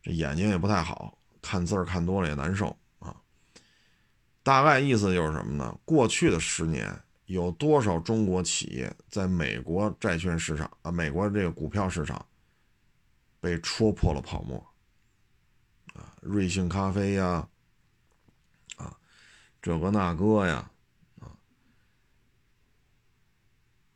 [0.00, 2.74] 这眼睛也不太好，看字儿看多了也难受。
[4.42, 5.78] 大概意思就是什么呢？
[5.84, 6.92] 过去的十年，
[7.26, 12.26] 有多少中国企业在美国债券市场啊，美国这个股票市场
[13.40, 14.58] 被戳破了泡沫？
[15.94, 17.46] 啊，瑞幸咖啡呀，
[18.76, 18.96] 啊，
[19.60, 20.70] 这个那个呀，
[21.20, 21.30] 啊，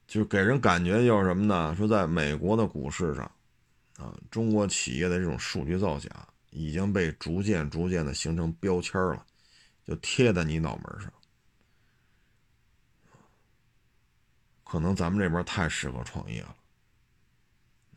[0.07, 1.75] 就给人感觉就是什么呢？
[1.75, 3.25] 说在美国的股市上，
[3.97, 6.09] 啊，中国企业的这种数据造假
[6.51, 9.25] 已经被逐渐逐渐的形成标签了，
[9.87, 11.13] 就贴在你脑门上。
[14.65, 16.57] 可能咱们这边太适合创业了，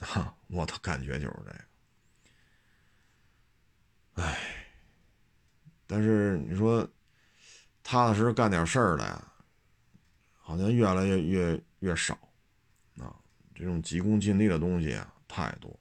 [0.02, 1.66] 哈，我的感觉就是这个。
[4.22, 4.38] 唉，
[5.88, 6.88] 但是你说
[7.84, 9.28] 踏踏实实干点事儿的，
[10.36, 12.14] 好像越来越越越少
[13.00, 13.16] 啊！
[13.56, 15.80] 这种急功近利的东西啊太多，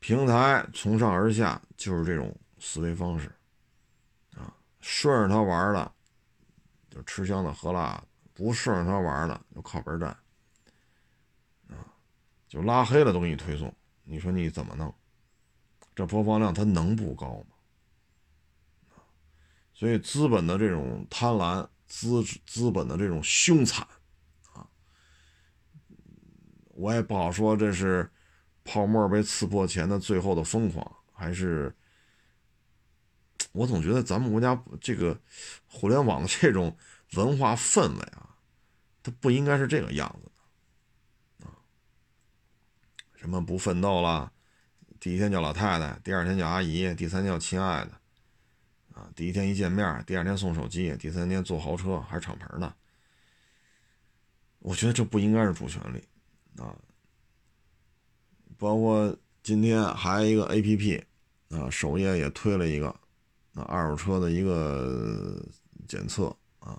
[0.00, 3.30] 平台从上而下就是这种思维方式，
[4.86, 5.90] 顺着他玩的
[6.90, 8.04] 就吃香的喝辣的，
[8.34, 10.10] 不顺着他玩的就靠边站
[11.70, 11.88] 啊，
[12.46, 14.94] 就拉黑了都给你推送，你说你怎么弄？
[15.94, 18.98] 这播放量它能不高吗？
[19.72, 23.86] 所以资本的这种贪婪，资资本的这种凶残，
[24.52, 24.68] 啊，
[26.74, 28.12] 我也不好说这是
[28.62, 31.74] 泡沫被刺破前的最后的疯狂，还是
[33.54, 35.16] 我总觉得咱们国家这个
[35.68, 36.76] 互联网的这种
[37.12, 38.36] 文化氛围啊，
[39.00, 40.28] 它不应该是这个样子
[41.38, 41.54] 的啊，
[43.14, 44.32] 什么不奋斗了？
[44.98, 47.92] 第一天叫老太太，第二天叫阿姨，第三天叫亲爱的，
[48.92, 52.74] 啊，第一天一见面，第二天送手机，第三天坐豪车还是敞篷的。
[54.58, 56.02] 我觉得这不应该是主旋律，
[56.56, 56.74] 啊，
[58.58, 61.04] 包括今天还有一个 A P P，
[61.50, 62.98] 啊，首页也推了一个，
[63.54, 65.42] 那，二手车的一个
[65.88, 66.78] 检测，啊，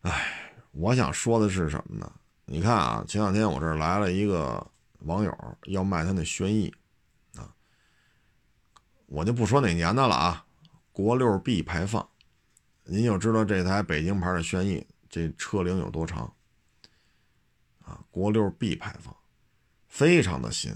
[0.00, 2.12] 哎，我想说的是什么呢？
[2.44, 4.66] 你看啊，前两天我这儿来了一个。
[5.00, 6.74] 网友要卖他那轩逸，
[7.36, 7.54] 啊，
[9.04, 10.44] 我就不说哪年的了啊，
[10.90, 12.08] 国六 B 排放，
[12.82, 16.34] 您就知道这台北京牌的轩逸这车龄有多长，
[17.84, 19.14] 啊，国六 B 排放，
[19.86, 20.74] 非常的新，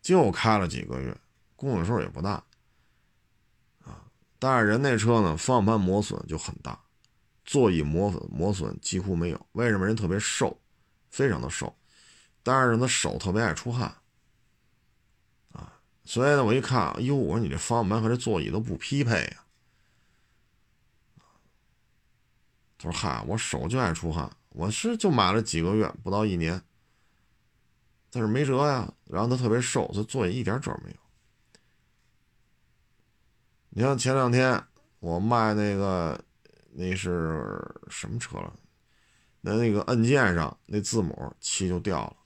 [0.00, 1.16] 就开了几个月，
[1.56, 2.44] 公里数也不大，
[4.44, 6.76] 但是人那车呢，方向盘磨损就很大，
[7.44, 10.60] 座椅磨损磨损几乎没有，为什么人特别瘦，
[11.10, 11.72] 非常的瘦。
[12.42, 13.94] 但是他手特别爱出汗，
[15.52, 19.44] 啊，所以呢，我一看，哎呦，我说你这方向盘和这座椅都不匹配呀。
[22.78, 26.60] 他说：“嗨，我手就爱出汗，我是就买了几个月，不到一年，
[28.10, 28.92] 但是没辙呀。
[29.04, 31.01] 然后他特别瘦，他座椅一点褶没有。
[33.74, 34.62] 你像前两天
[35.00, 36.22] 我卖那个，
[36.72, 38.54] 那是什么车了？
[39.40, 42.16] 那那个按键上那字母漆就掉了。”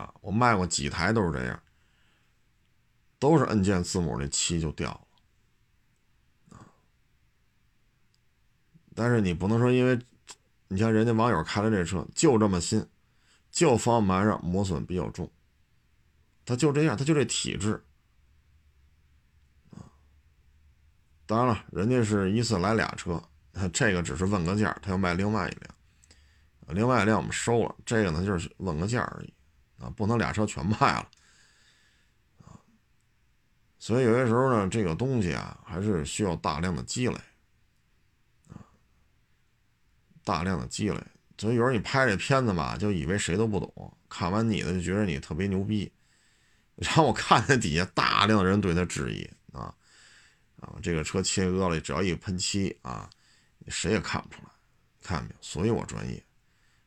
[0.00, 1.62] 啊，我卖过几台都是这样，
[3.18, 4.90] 都是按键字母那漆就掉
[6.48, 6.58] 了，
[8.94, 10.00] 但是你不能说，因为
[10.68, 12.88] 你像人家网友开的这车就这么新，
[13.50, 15.30] 就方向盘上磨损比较重，
[16.46, 17.84] 他就这样，他就这体质，
[19.72, 19.92] 啊！
[21.32, 23.22] 当然了，人家是一次来俩车，
[23.72, 25.74] 这个只是问个价，他要卖另外一辆，
[26.76, 29.32] 另外一辆我们收了，这个呢就是问个价而已。
[29.78, 31.08] 啊，不能俩车全卖了，
[32.42, 32.54] 啊，
[33.80, 37.16] 所以有些时候呢，这个东西啊，还是需要大量的积累，
[38.48, 38.62] 啊，
[40.22, 41.02] 大量的积累。
[41.36, 45.90] 所以有时候你拍这片子吧，就以为谁都不懂，看完你的就觉得你特别牛逼，
[46.76, 49.28] 然后我看见底下大量的人对他质疑，
[50.62, 53.10] 啊，这个车切割了，只要一喷漆啊，
[53.68, 54.48] 谁也看不出来，
[55.02, 55.36] 看没有？
[55.42, 56.24] 所以我专业，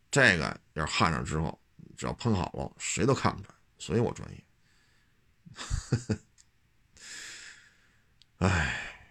[0.09, 1.61] 这个要是焊上之后。
[1.97, 4.43] 只要喷好了，谁都看不出来，所以我专业。
[8.39, 9.07] 唉，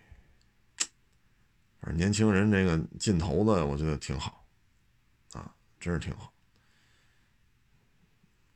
[1.80, 4.46] 反正年轻人这个劲头子，我觉得挺好，
[5.32, 6.30] 啊，真是挺好。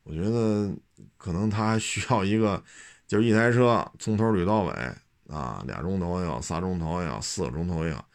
[0.02, 0.76] 我觉得
[1.16, 2.62] 可能他还需要一个，
[3.06, 4.94] 就是一台车从头捋到尾
[5.29, 8.09] 啊，俩钟头也好，仨钟头也好，四个钟头也好，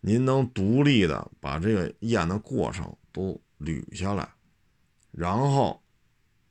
[0.00, 4.28] 您能独立的把这个验的过程都捋下来，
[5.10, 5.82] 然后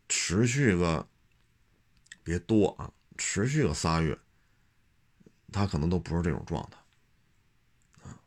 [0.09, 1.07] 持续个
[2.23, 4.17] 别多啊，持续个仨月，
[5.51, 8.17] 他可能都不是这种状态啊。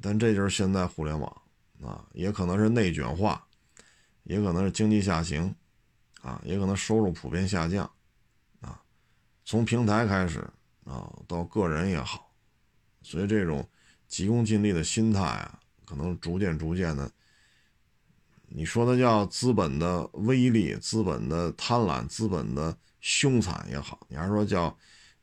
[0.00, 1.42] 但这就是现在互联网
[1.82, 3.44] 啊，也可能是内卷化。
[4.24, 5.52] 也可能是经济下行，
[6.20, 7.90] 啊，也可能收入普遍下降，
[9.50, 10.38] 从平台开始
[10.84, 12.32] 啊，到个人也好，
[13.02, 13.68] 所以这种
[14.06, 17.10] 急功近利的心态啊，可能逐渐逐渐的，
[18.46, 24.78] 你说它叫资本的威力、资本的贪婪、资本的凶残也好，你还说叫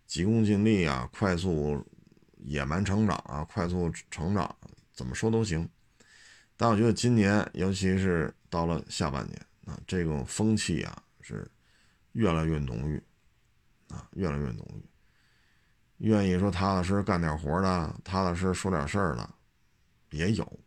[0.05, 1.82] 急功近利啊、快速
[2.39, 4.53] 野蛮成长啊、快速成长，
[4.91, 5.65] 怎么说都行。
[6.57, 11.49] 但我觉得今年，尤其是到了下半年啊，这种风气啊是
[12.11, 13.01] 越来越浓郁
[13.90, 16.08] 啊，越来越浓郁。
[16.08, 19.30] 愿意说踏踏实实干点活的，踏踏实实说点事儿的
[20.12, 20.60] 也有，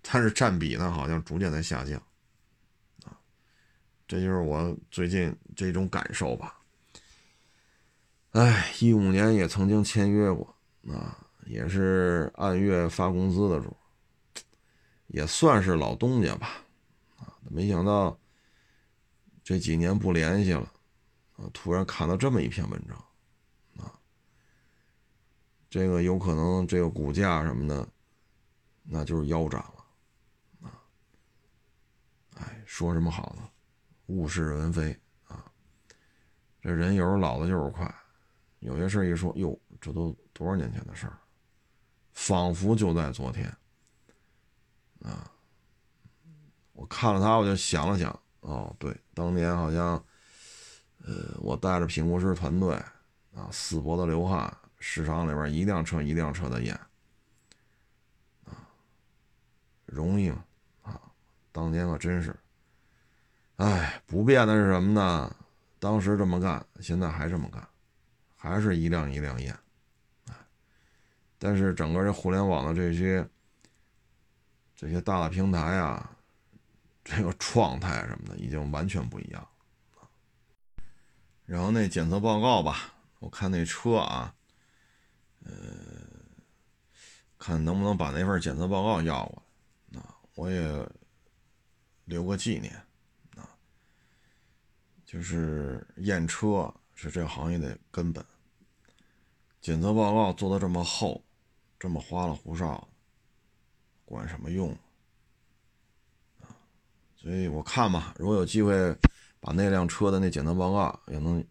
[0.00, 2.00] 但是占比呢好像逐渐在下降
[3.04, 3.18] 啊。
[4.08, 6.58] 这就是我最近这种感受吧。
[8.30, 10.56] 哎，一五年也曾经签约过
[10.88, 13.76] 啊，也是按月发工资的主。
[15.08, 16.64] 也算是老东家吧，
[17.18, 18.18] 啊，没想到
[19.44, 20.71] 这几年不联系了，
[21.50, 23.92] 突然看到这么一篇文章，啊，
[25.68, 27.88] 这个有可能这个股价什么的，
[28.82, 30.82] 那就是腰斩了，啊，
[32.36, 33.48] 哎，说什么好呢？
[34.06, 35.44] 物是人非啊，
[36.60, 37.94] 这人有时候老的就是快，
[38.58, 41.16] 有些事一说，哟，这都多少年前的事儿，
[42.12, 43.46] 仿佛就在昨天。
[45.00, 45.30] 啊，
[46.72, 50.04] 我看了他，我就想了想，哦，对，当年好像，
[51.04, 52.74] 呃，我带着品控师团队，
[53.34, 56.74] 啊，死脖子流汗，市场里边一辆车一辆车的验，
[58.44, 58.66] 啊，
[59.86, 60.44] 容易吗？
[60.82, 61.00] 啊，
[61.52, 62.34] 当年可真是，
[63.56, 65.36] 哎，不变的是什么呢？
[65.78, 67.66] 当时这么干，现在还这么干，
[68.36, 69.52] 还是一辆一辆验，
[70.26, 70.38] 啊，
[71.38, 73.28] 但是整个这互联网的这些。
[74.74, 76.10] 这些大的平台啊，
[77.04, 79.48] 这个状态什么的已经完全不一样
[81.44, 84.34] 然后那检测报告吧，我看那车啊，
[85.44, 85.52] 呃，
[87.38, 89.42] 看能不能把那份检测报告要过
[89.90, 90.88] 来，啊，我也
[92.04, 92.74] 留个纪念
[93.36, 93.48] 啊。
[95.04, 98.24] 就是验车是这行业的根本，
[99.60, 101.22] 检测报告做的这么厚，
[101.78, 102.88] 这么花里胡哨。
[104.04, 104.70] 管什么用
[106.40, 106.44] 啊？
[107.16, 108.74] 所以我看吧，如果有机会
[109.42, 111.44] 把那辆车的那检测报告也能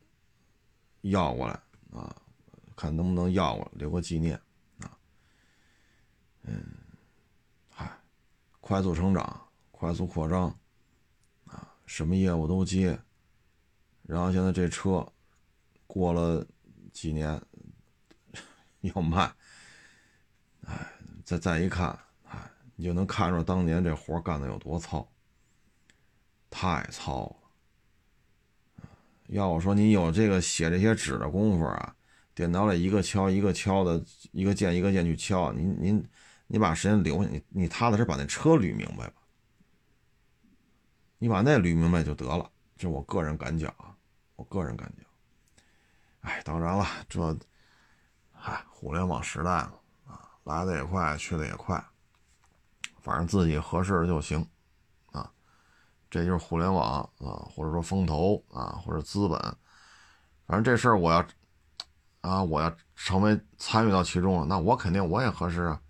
[1.02, 1.54] 要过来
[1.92, 2.16] 啊，
[2.74, 4.40] 看能不能要过来留个纪念
[4.80, 4.98] 啊。
[6.44, 6.64] 嗯，
[7.70, 7.92] 嗨，
[8.62, 10.48] 快速成长，快速扩张
[11.46, 12.98] 啊，什么业务都接，
[14.04, 15.06] 然后现在这车
[15.86, 16.48] 过了
[16.94, 17.42] 几年
[18.80, 19.30] 要卖，
[20.66, 20.94] 哎，
[21.26, 21.90] 再再一看。
[22.24, 25.06] 哎你就能看出当年这活干的有多糙，
[26.50, 27.36] 太糙了。
[29.32, 31.96] 要我说，你有这个写这些纸的功夫啊，
[32.34, 36.06] 电脑里一个敲一个敲的，一个键一个键去敲，您您
[36.48, 39.14] 你把时间留下，你你踏踏实实把那车捋明白吧，
[41.18, 42.50] 你把那捋明白就得了。
[42.78, 43.96] 这我个人感觉啊，
[44.36, 45.06] 我个人感觉。
[46.22, 47.38] 哎，当然了，这，
[48.34, 49.74] 哎，互联网时代嘛，
[50.08, 51.82] 啊，来的也快，去的也快。
[53.00, 54.46] 反正自己合适的就行，
[56.12, 59.40] 这就是互联网啊，或者说风投啊，或者资本，
[60.46, 61.26] 反正这事儿我要
[62.20, 65.82] 啊，我要成为参与到其中了，那我肯定我也合适啊，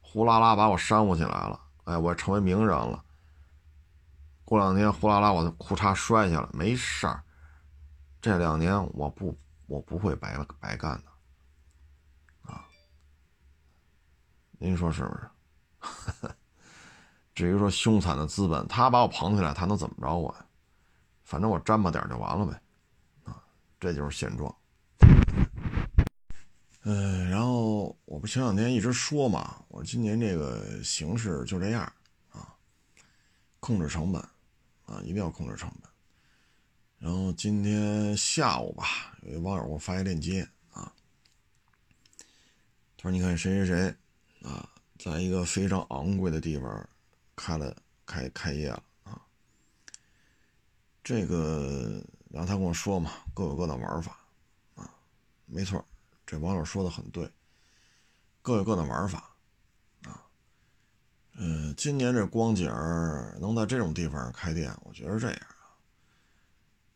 [0.00, 3.04] 呼啦啦把我煽乎起来了，哎，我成为名人了，
[4.44, 7.20] 过两天呼啦啦我的裤衩摔下来，没事儿，
[8.20, 9.36] 这两年我不
[9.66, 12.64] 我不会白白干的，啊，
[14.52, 15.28] 您说是不是？
[17.38, 20.44] 至于说凶残的资本，他把我捧起来，他能怎么着我呀？
[21.22, 22.60] 反正我沾巴点就完了呗，
[23.22, 23.40] 啊，
[23.78, 24.52] 这就是现状。
[26.82, 31.84] 嗯，然后我不前两天一直说嘛，我今年这个形势就这样
[32.32, 32.52] 啊，
[33.60, 34.20] 控制成本
[34.84, 35.88] 啊，一定要控制成本。
[36.98, 40.92] 然后今天下午吧，有一网友给我发一链接啊，
[42.96, 43.94] 他说：“你看谁谁谁
[44.42, 44.68] 啊，
[44.98, 46.88] 在一个非常昂贵的地方
[47.38, 47.74] 开了
[48.04, 49.22] 开开业了啊。”
[51.04, 54.18] 这个，然后他跟我说嘛，各有各的玩法
[54.74, 54.90] 啊，
[55.46, 55.82] 没错，
[56.26, 57.30] 这网友说的很对，
[58.42, 59.30] 各有各的玩法
[60.02, 60.26] 啊。
[61.34, 62.66] 嗯，今年这光景
[63.40, 65.78] 能在这种地方开店，我觉得这样啊，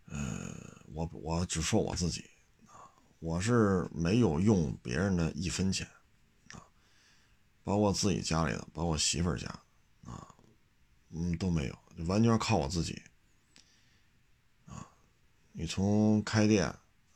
[0.06, 2.28] 呃，我我只说我自己。
[3.20, 5.86] 我是没有用别人的一分钱，
[6.50, 6.66] 啊，
[7.62, 9.48] 包括自己家里的，包括媳妇儿家，
[11.14, 13.02] 嗯，都没有，完全靠我自己，
[14.66, 14.88] 啊，
[15.52, 16.66] 你从开店，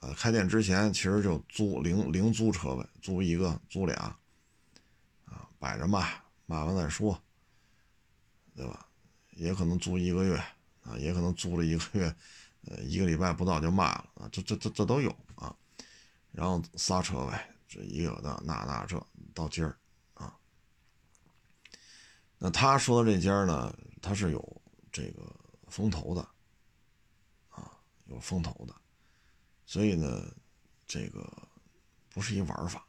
[0.01, 3.97] 啊，开店之前其实就租零零租车位，租一个，租俩，
[5.25, 7.19] 啊，摆着卖，卖完再说，
[8.55, 8.87] 对吧？
[9.31, 10.37] 也可能租一个月，
[10.83, 12.15] 啊，也可能租了一个月，
[12.67, 15.57] 呃，一个礼拜不到就卖了，啊，这这这这都有啊。
[16.33, 17.33] 然后仨车位，
[17.67, 19.79] 这一个的那那这到今儿。
[22.39, 24.62] 那他说的这家呢，他是有
[24.93, 25.22] 这个
[25.68, 26.20] 风投的
[27.49, 27.70] 啊，
[28.07, 28.74] 有风投的，
[29.64, 30.30] 所以呢，
[30.87, 31.26] 这个
[32.11, 32.87] 不是一玩法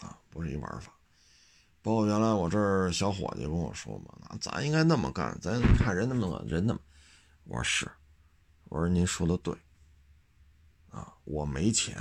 [0.00, 0.92] 啊，不是一玩法。
[1.82, 6.80] 包括原来我这儿小伙计跟我说嘛，那咱应该那么干，咱看人那么人那么，
[7.44, 7.90] 我说是，
[8.64, 9.56] 我说您说的对
[10.90, 11.96] 啊，我没钱。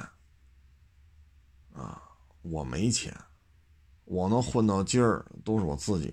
[1.71, 2.01] 啊，
[2.41, 3.15] 我没钱，
[4.03, 6.09] 我能混到今儿都是我自己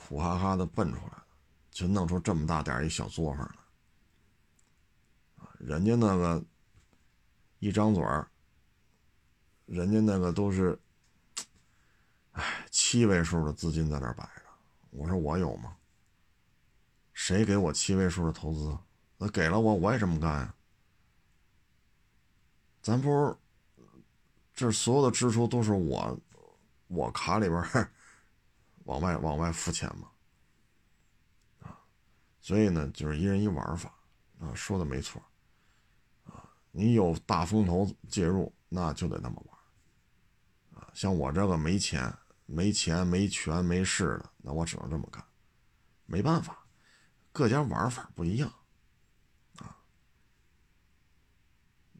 [0.00, 1.26] 苦哈哈的奔出来了，
[1.70, 3.54] 就弄出这么大点一小作坊来。
[5.58, 6.42] 人家那个
[7.58, 8.26] 一张嘴儿，
[9.66, 10.80] 人家那个都是，
[12.32, 14.42] 哎，七位数的资金在那摆着。
[14.90, 15.76] 我说我有吗？
[17.12, 18.76] 谁给我七位数的投资？
[19.18, 20.54] 那给了我，我也这么干呀。
[22.80, 23.36] 咱不是。
[24.52, 26.18] 这所有的支出都是我，
[26.88, 27.62] 我卡里边
[28.84, 30.10] 往外往外付钱嘛，
[31.60, 31.78] 啊，
[32.40, 33.94] 所以呢，就是一人一玩法，
[34.38, 35.22] 啊，说的没错，
[36.24, 42.12] 啊，你有大风投介入，那就得那么玩，啊，像我这个没钱、
[42.46, 45.24] 没钱、没权、没势的，那我只能这么干，
[46.06, 46.64] 没办法，
[47.32, 48.52] 各家玩法不一样，
[49.58, 49.76] 啊，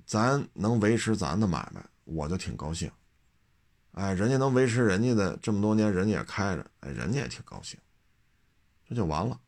[0.05, 1.85] 咱能维持咱的买卖。
[2.05, 2.91] 我就挺高兴，
[3.93, 7.78] 哎，人家能维持人家的这么多年，人家也开着，哎，人家也挺高兴，
[8.88, 9.41] 这就完了，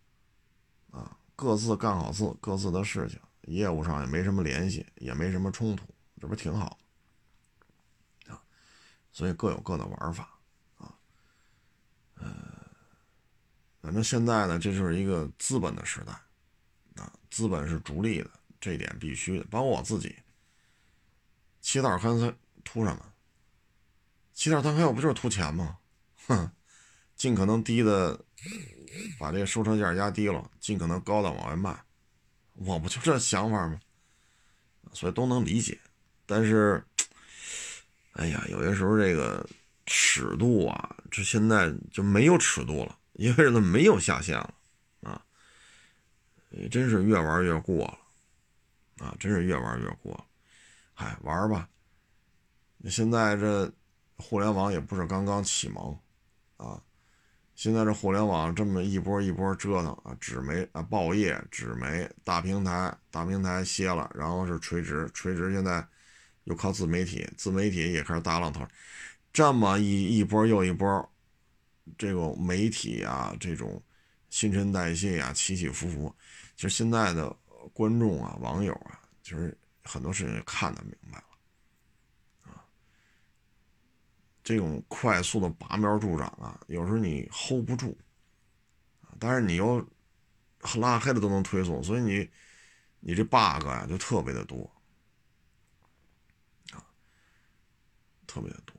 [0.90, 5.86] 啊，各自干好自各自的事情，业务上也没什么联系，也没什么冲突，
[6.20, 6.76] 这不挺好
[8.26, 8.42] 啊？
[9.12, 10.28] 所以各有各的玩法，
[10.76, 10.92] 啊，
[12.16, 12.26] 呃，
[13.80, 16.12] 反正现在呢，这就是一个资本的时代，
[17.00, 18.30] 啊，资本是逐利的，
[18.60, 20.16] 这点必须的，包括我自己，
[21.60, 22.34] 起早贪黑。
[22.64, 23.11] 图什么？
[24.32, 25.78] 起点摊开，我不就是图钱吗？
[26.26, 26.50] 哼，
[27.16, 28.18] 尽可能低的
[29.18, 31.84] 把这个收车价压低了，尽可能高的往外卖，
[32.54, 33.80] 我不就这想法吗？
[34.92, 35.78] 所以都能理解。
[36.26, 36.82] 但是，
[38.12, 39.46] 哎呀，有些时候这个
[39.86, 44.54] 尺度啊，这现在就没有尺度了，因为呢没有下限了
[45.02, 45.22] 啊，
[46.70, 50.24] 真是越玩越过了啊，真是越玩越过了。
[50.94, 51.68] 嗨，玩吧。
[52.88, 53.72] 现在这
[54.22, 55.98] 互联网也不是刚刚启蒙，
[56.56, 56.80] 啊，
[57.56, 65.84] 现在这互联网这么一波一波折腾啊，纸媒啊，报业、纸媒、大平台、大平台歇了，然后是垂直，垂直现在
[66.44, 68.66] 又靠自媒体，自媒体也开始大浪头，
[69.32, 71.12] 这么一一波又一波，
[71.98, 73.82] 这种媒体啊，这种
[74.30, 76.14] 新陈代谢啊，起起伏伏，
[76.56, 77.34] 其实现在的
[77.72, 81.22] 观众啊、网友啊，其实很多事情看得明白。
[84.44, 87.96] 这种快速的拔苗助长啊，有时候你 hold 不住，
[89.18, 89.86] 但是你又
[90.76, 92.28] 拉黑了都能推送，所以你
[93.00, 94.68] 你这 bug 呀就特别的多
[96.72, 96.82] 啊，
[98.26, 98.74] 特别的多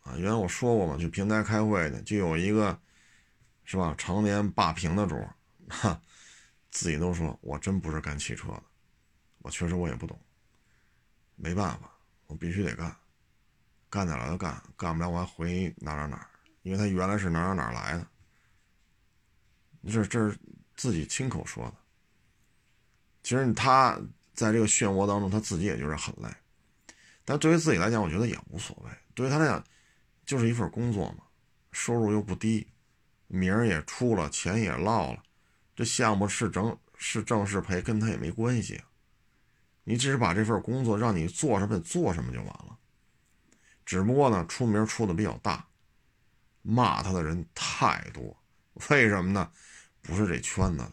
[0.00, 0.16] 啊。
[0.16, 2.76] 原来我说过嘛，去平台开会呢，就有一个
[3.64, 5.16] 是吧，常年霸屏的主，
[5.68, 6.00] 哈，
[6.72, 8.62] 自己都说我真不是干汽车的，
[9.38, 10.18] 我确实我也不懂，
[11.36, 11.90] 没办法，
[12.26, 12.96] 我必须得干。
[13.94, 16.28] 干得了就干，干不了我还回哪哪哪
[16.62, 18.04] 因为他原来是哪哪哪来的。
[19.88, 20.36] 这这是
[20.74, 21.74] 自己亲口说的。
[23.22, 23.96] 其实他
[24.32, 26.28] 在这个漩涡当中，他自己也就是很累。
[27.24, 28.90] 但对于自己来讲，我觉得也无所谓。
[29.14, 29.64] 对于他来讲，
[30.26, 31.22] 就是一份工作嘛，
[31.70, 32.66] 收入又不低，
[33.28, 35.22] 名儿也出了，钱也落了，
[35.76, 38.82] 这项目是挣是挣是赔，跟他也没关系。
[39.84, 42.76] 你只是把这份工作让你做什么做什么就完了。
[43.84, 45.66] 只不过呢，出名出的比较大，
[46.62, 48.36] 骂他的人太多。
[48.90, 49.50] 为什么呢？
[50.00, 50.92] 不是这圈子的，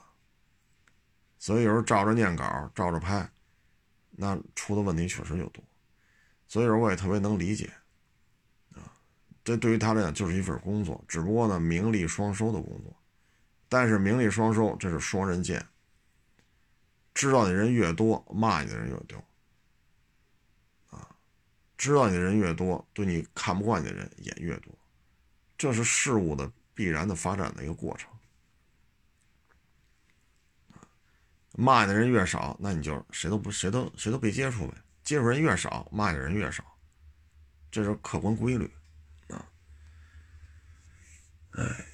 [1.37, 3.29] 所以有时候照着念稿，照着拍，
[4.11, 5.63] 那出的问题确实就多。
[6.47, 7.71] 所以说，我也特别能理解，
[8.73, 8.93] 啊，
[9.43, 12.95] 这对于他来讲就是一份工作，只不过呢，名利双收的工作。
[13.67, 15.65] 但是名利双收，这是双刃剑。
[17.13, 19.21] 知道的人越多，骂你的人越多。
[21.81, 24.71] 知道你的人越多，对你看不惯你的人也越多。
[25.57, 28.07] 这是事物的必然的发展的一个过程。
[31.53, 34.75] 骂你的人越少，那你就谁都不谁都谁都别接触呗。
[35.03, 36.63] 接触人越少，骂你的人越少，
[37.71, 38.71] 这是客观规律
[39.29, 39.43] 啊。
[41.53, 41.85] 哎，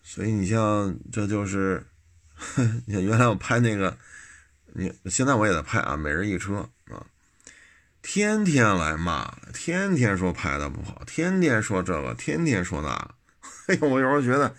[0.00, 1.84] 所以你像这就是，
[2.86, 3.98] 你看原来我拍那个，
[4.74, 6.70] 你现在我也在拍啊，每人一车，
[8.02, 13.14] 天天来骂，天天说拍的不好，天天说这个，天天说那个。
[13.68, 14.54] 哎呦，我有时候觉得。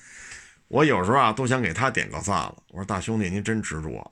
[0.70, 2.56] 我有时候啊都想给他点个赞了。
[2.70, 4.12] 我说大兄弟，您真执着。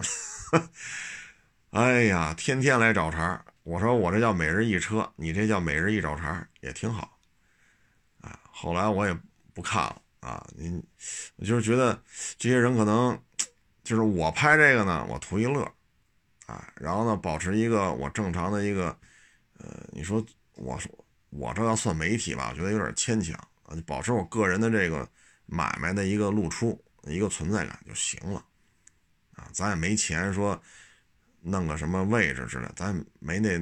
[1.71, 3.43] 哎呀，天天来找茬。
[3.63, 7.17] 我说我这叫每日一车，你这叫每日一找茬，也挺好。
[8.21, 9.17] 啊，后来我也
[9.55, 10.45] 不看了啊。
[10.55, 10.83] 您，
[11.37, 11.99] 我就是觉得
[12.37, 13.19] 这些人可能
[13.83, 15.63] 就是我拍这个呢，我图一乐，
[16.45, 18.95] 啊，然后呢保持一个我正常的一个，
[19.61, 20.91] 呃，你说我说
[21.29, 25.07] 我这要算媒体吧，我觉得有点牵强啊，保持我个人的这个。
[25.53, 28.45] 买卖的一个露出，一个存在感就行了，
[29.33, 30.57] 啊，咱也没钱说
[31.41, 33.59] 弄个什么位置之类，咱也没那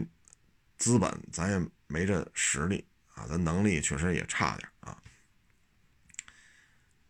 [0.78, 2.86] 资本，咱也没这实力
[3.16, 5.02] 啊，咱能力确实也差点啊，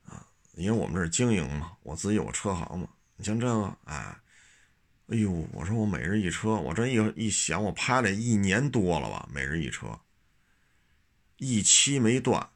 [0.06, 2.88] 啊，因为我们这是经营嘛，我自己有个车行嘛，
[3.18, 4.18] 你像这个，哎，
[5.12, 9.99] 哎呦，我说我每日一车，我这一一想，我拍了一年多了吧，每日一车，
[11.38, 12.49] 一期没断，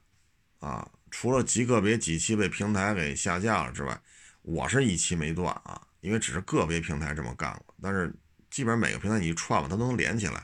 [0.60, 0.89] 啊。
[1.10, 4.01] 除了极个别几期被平台给下架了之外，
[4.41, 8.12] 我是一期没断啊，因为只是个别平台这么干过，但是
[8.49, 10.43] 基本上每个平台你一串吧，它都能连起来，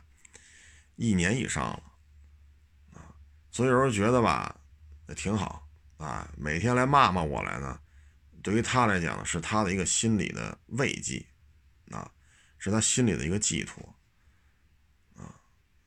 [0.96, 1.84] 一年以上了
[2.94, 3.02] 啊，
[3.52, 4.56] 所以有时候觉得吧，
[5.08, 7.80] 也挺好啊，每天来骂骂我来呢，
[8.44, 11.26] 对于他来讲呢，是他的一个心理的慰藉，
[12.60, 13.84] 是他心里的一个寄托
[15.18, 15.34] 啊，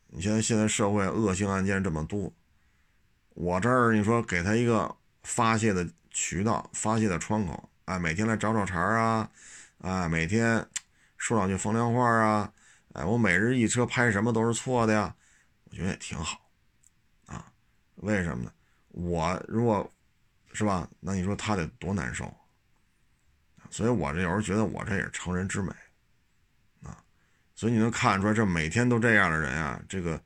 [0.08, 2.32] 你现在现在社会恶性案件这么多。
[3.34, 9.30] 我这儿你说给他一个发泄的渠道、发泄的窗口，哎，每天来找找茬啊，
[9.78, 10.66] 哎，每天
[11.16, 12.52] 说两句风凉话啊，
[12.94, 15.14] 哎，我每日一车拍什么都是错的呀，
[15.64, 16.40] 我觉得也挺好，
[17.26, 17.52] 啊，
[17.96, 18.52] 为什么呢？
[18.88, 19.90] 我如果
[20.52, 22.30] 是吧，那你说他得多难受，
[23.70, 25.72] 所以我这有时候觉得我这也是成人之美，
[27.62, 30.20] 所以你能看出来，这每天都这样的人啊，这个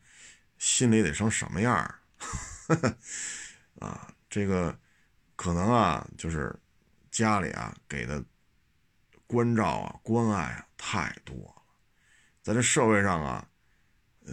[0.56, 1.74] 心里得成什么样？
[3.78, 4.74] 啊，这个
[5.36, 6.58] 可能啊，就是
[7.10, 8.24] 家里啊给的
[9.26, 11.62] 关照啊、关爱啊太多了，
[12.42, 13.46] 在这社会上啊，
[14.24, 14.32] 呃，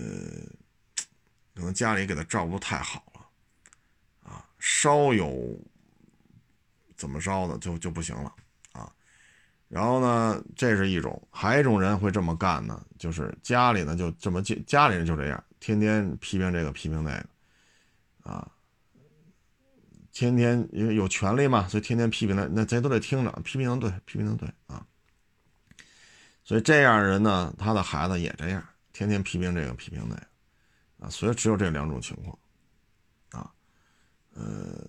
[1.56, 5.60] 可能家里给他照顾太好了，啊，稍有
[6.95, 8.34] 怎么着的就就不行了。
[9.74, 17.26] 然后呢，这是一种，还有一种人会这么干呢，就是家里呢就这么家里人就这样，天天批评这个批评那个。
[18.30, 18.47] 啊，
[20.11, 24.86] 天天因为有权利嘛，所以天天批评他，那咱都得听着，批评的对，批评的对啊。
[26.43, 28.63] 所以这样人呢，他的孩子也这样，
[28.93, 30.21] 天天批评这个批评那个，
[30.99, 32.38] 啊，所以只有这两种情况，
[33.32, 33.51] 啊，
[34.36, 34.86] 呃，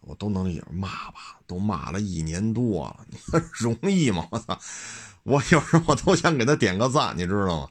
[0.00, 3.06] 我都能理解，骂吧，都骂了一年多了，
[3.52, 4.26] 容易吗？
[4.30, 4.58] 我操，
[5.22, 7.68] 我有时候我都想给他点个赞，你知道吗？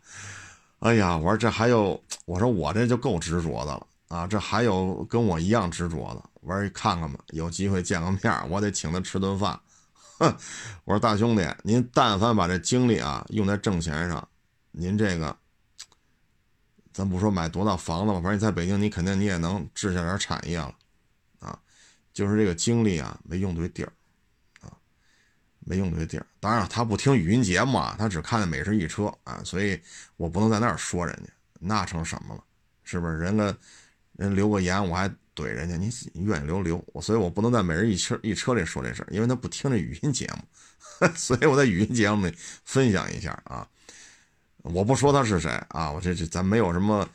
[0.79, 3.85] 哎呀，我说这还有，我说我这就够执着的了。
[4.07, 9.59] 啊，这还有跟我一样执着的，我说看看吧，有机会见个面，我得请他吃顿饭。
[10.17, 10.35] 哼，
[10.83, 14.27] 我说大兄弟，您但凡把这精力啊用在挣钱上，
[14.71, 15.37] 您这个，
[16.91, 20.73] 咱不说买多大房子吧，反正你在北京，你肯定你也能置下点产业了，
[22.19, 23.93] 就是这个精力啊没用对地儿，
[24.59, 24.75] 啊，
[25.59, 26.25] 没用对地儿。
[26.41, 29.79] 当然，他不听语音节目啊，他只看《美食一车》啊，所以
[30.17, 32.43] 我不能在那儿说人家，那成什么了？
[32.83, 33.55] 是不是人家？
[34.17, 35.89] 人留个言，我还怼人家，你
[36.25, 43.65] 愿意留留我，所以我不能在每日一车一车里说这事儿，因为他不听这语音节目， 所以我在语音节目里分享一下啊。
[44.57, 47.07] 我不说他是谁啊，我这这咱没有什么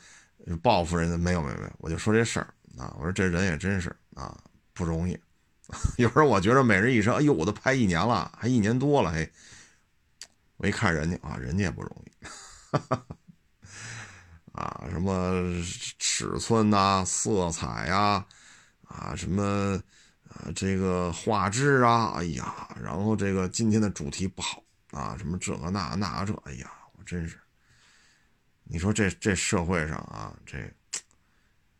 [0.63, 2.91] 报复人家，没有没有没有，我就说这事儿啊。
[2.97, 4.35] 我说这人也真是啊，
[4.75, 5.19] 不容易。
[5.97, 9.31] 有时候我觉得每日一车，哎呦，我都拍一年了，还一年多了，嘿，
[10.57, 12.11] 我一看人家啊，人家也不容易。
[14.53, 15.33] 啊，什么
[15.97, 18.23] 尺寸呐、色彩呀，
[18.83, 19.81] 啊，什么
[20.29, 27.39] 啊，这个画质啊，哎呀，然后这个今天的主题不好啊，什么这个那那这，哎呀，我真是，
[28.65, 30.71] 你说这这社会上啊，这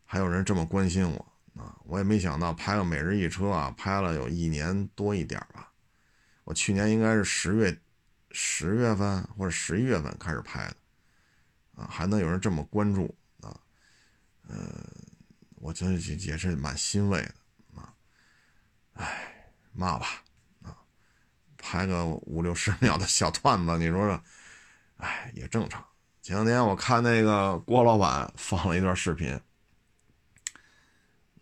[0.04, 5.72] 还有人这么关心我啊，我也没想到拍个每日一车啊，拍了有一年多一点吧，
[6.44, 7.80] 我去年应该是十月
[8.30, 10.76] 十月份或者十一月份开始拍的。
[11.76, 13.54] 啊，还能有人这么关注啊？
[14.48, 14.56] 呃，
[15.56, 17.34] 我觉得也也是蛮欣慰的
[17.74, 17.92] 啊。
[18.94, 20.06] 哎，骂吧
[20.62, 20.74] 啊，
[21.58, 24.22] 拍个五六十秒的小段子，你说说，
[24.96, 25.84] 哎，也正常。
[26.22, 29.38] 前两天我看那个郭老板放了一段视频，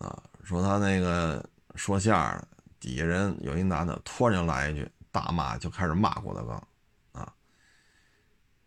[0.05, 1.42] 啊，说他那个
[1.74, 2.46] 说相声，
[2.78, 6.68] 底下人有一男的突然就来一句大骂，就开始骂郭德纲，
[7.12, 7.32] 啊，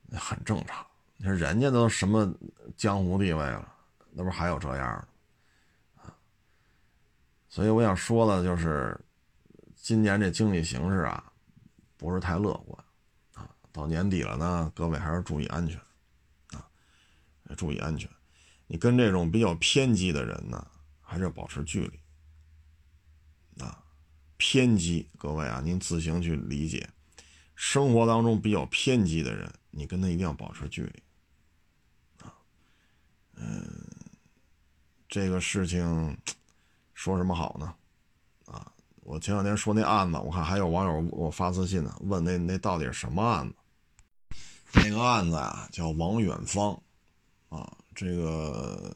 [0.08, 0.84] 那很正常。
[1.18, 2.34] 你说人家都什么
[2.76, 3.72] 江湖地位了，
[4.12, 5.08] 那不还有这样
[5.96, 6.16] 的啊？
[7.48, 9.00] 所以我想说的，就是
[9.76, 11.24] 今年这经济形势啊，
[11.98, 12.84] 不是太乐观
[13.36, 13.48] 啊。
[13.72, 15.80] 到年底了呢，各位还是注意安全
[16.52, 16.66] 啊，
[17.56, 18.10] 注意安全。
[18.68, 20.68] 你跟这种比较偏激的人呢，
[21.08, 23.84] 还是要保持距离啊。
[24.36, 26.88] 偏激，各位啊，您自行去理解。
[27.56, 31.04] 生活当中比较偏激的人，你跟他一定要保持距离
[32.24, 32.32] 啊。
[33.34, 33.66] 嗯，
[35.10, 36.16] 这个事情
[36.94, 37.74] 说什么好呢？
[38.46, 43.56] 啊，我前两天说那案子，我看还有网友给我发私信呢，问那那到底是什么案子？
[44.74, 46.80] 那个案子啊，叫王远芳，
[47.50, 48.96] 啊，这个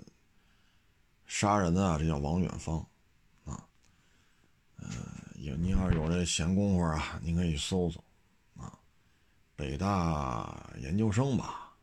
[1.33, 2.85] 杀人的啊，这叫王远芳，
[3.45, 3.65] 啊，
[4.75, 4.89] 呃，
[5.37, 8.03] 有您要是有这闲工夫啊，您可以搜搜，
[8.57, 8.77] 啊，
[9.55, 11.73] 北大研究生吧，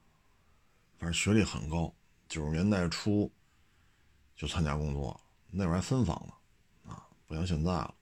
[0.98, 1.92] 反正学历很高。
[2.28, 3.32] 九十年代初
[4.36, 5.18] 就参加工作，
[5.50, 7.94] 那会儿还分房呢，啊，不像现在了。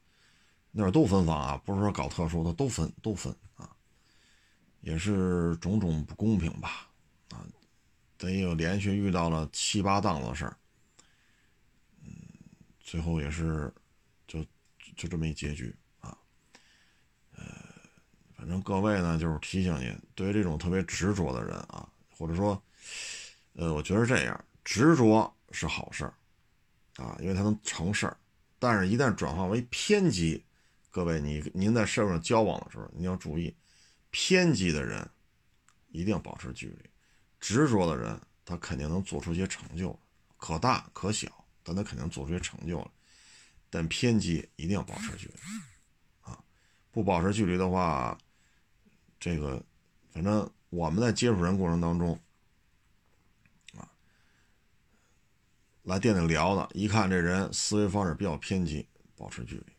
[0.72, 3.70] 那会儿都分房啊，不是说搞特殊的都分都分啊，
[4.80, 6.88] 也是种种不公平吧，
[7.30, 7.46] 啊，
[8.18, 10.56] 得有连续遇到了七八档子事儿，
[12.86, 13.70] 最后也是
[14.26, 14.42] 就
[14.96, 16.16] 就这么一结局啊，
[17.36, 17.44] 呃，
[18.34, 22.62] 反正各位呢，就是提醒您，对于这种特别执着的人啊，或者说。
[23.58, 26.12] 呃，我觉得这样执着是好事儿，
[26.96, 28.14] 啊，因为它能成事儿。
[28.58, 30.44] 但是，一旦转化为偏激，
[30.90, 33.56] 各位，你您在社会上交往的时候，你要注意，
[34.10, 35.08] 偏激的人
[35.88, 36.90] 一定要保持距离，
[37.40, 39.98] 执着的人他肯定能做出一些成就，
[40.36, 42.90] 可大可小，但他肯定做出些成就了。
[43.68, 45.34] 但偏激一定要保持距离，
[46.22, 46.38] 啊，
[46.92, 48.16] 不保持距离的话，
[49.18, 49.60] 这个
[50.12, 52.18] 反正我们在接触人过程当中。
[53.76, 53.90] 啊
[55.82, 59.72] 来店里聊的，一看这人思维方式比较偏激，保持距离，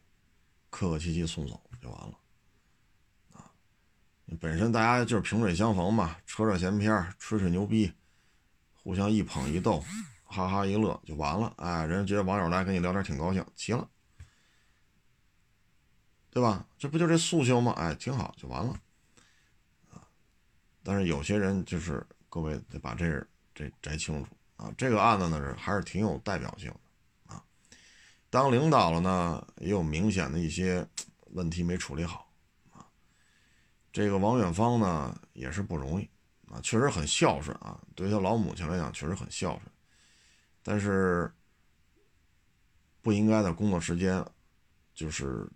[0.70, 2.18] 客客气气送走就完了。
[3.34, 3.52] 啊，
[4.40, 7.92] 本身大家就是萍水相逢嘛，扯扯闲篇，吹吹牛逼，
[8.84, 9.84] 互相一捧一逗，
[10.28, 11.54] 哈哈一乐就完了。
[11.58, 13.90] 哎，人家觉得网友来跟你聊天挺高兴，齐了，
[16.30, 16.68] 对吧？
[16.78, 17.74] 这不就这诉求吗？
[17.78, 18.74] 哎，挺好，就完了。
[19.92, 20.04] 啊，
[20.84, 23.26] 但是有些人就是各位得把这
[23.56, 24.30] 这摘清楚。
[24.58, 27.44] 啊，这个案子呢是还是挺有代表性的啊。
[28.30, 30.88] 当领导了呢，也有明显的一些
[31.28, 32.32] 问题没处理好
[32.72, 32.86] 啊。
[33.94, 36.10] 这个王远芳呢也是不容易
[36.52, 39.72] 啊，确实很孝顺啊，对他老母亲来讲确实很孝顺，
[40.68, 41.32] 但是
[43.02, 44.22] 不应该在工作时间
[44.94, 45.50] 就是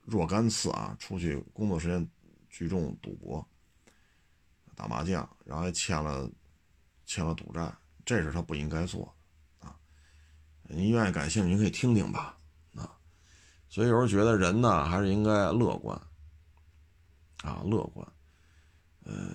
[0.00, 2.08] 若干次啊出去工作时间
[2.48, 3.46] 聚众赌博、
[4.74, 6.30] 打麻将，然后还欠了
[7.04, 7.70] 欠了赌债。
[8.06, 9.14] 这是他不应该做
[9.60, 9.76] 的啊！
[10.62, 12.38] 您愿意感兴趣，您可以听听吧
[12.74, 12.98] 啊！
[13.68, 15.94] 所以有时候觉得人呢，还是应该乐观
[17.42, 18.06] 啊，乐观，
[19.04, 19.30] 呃，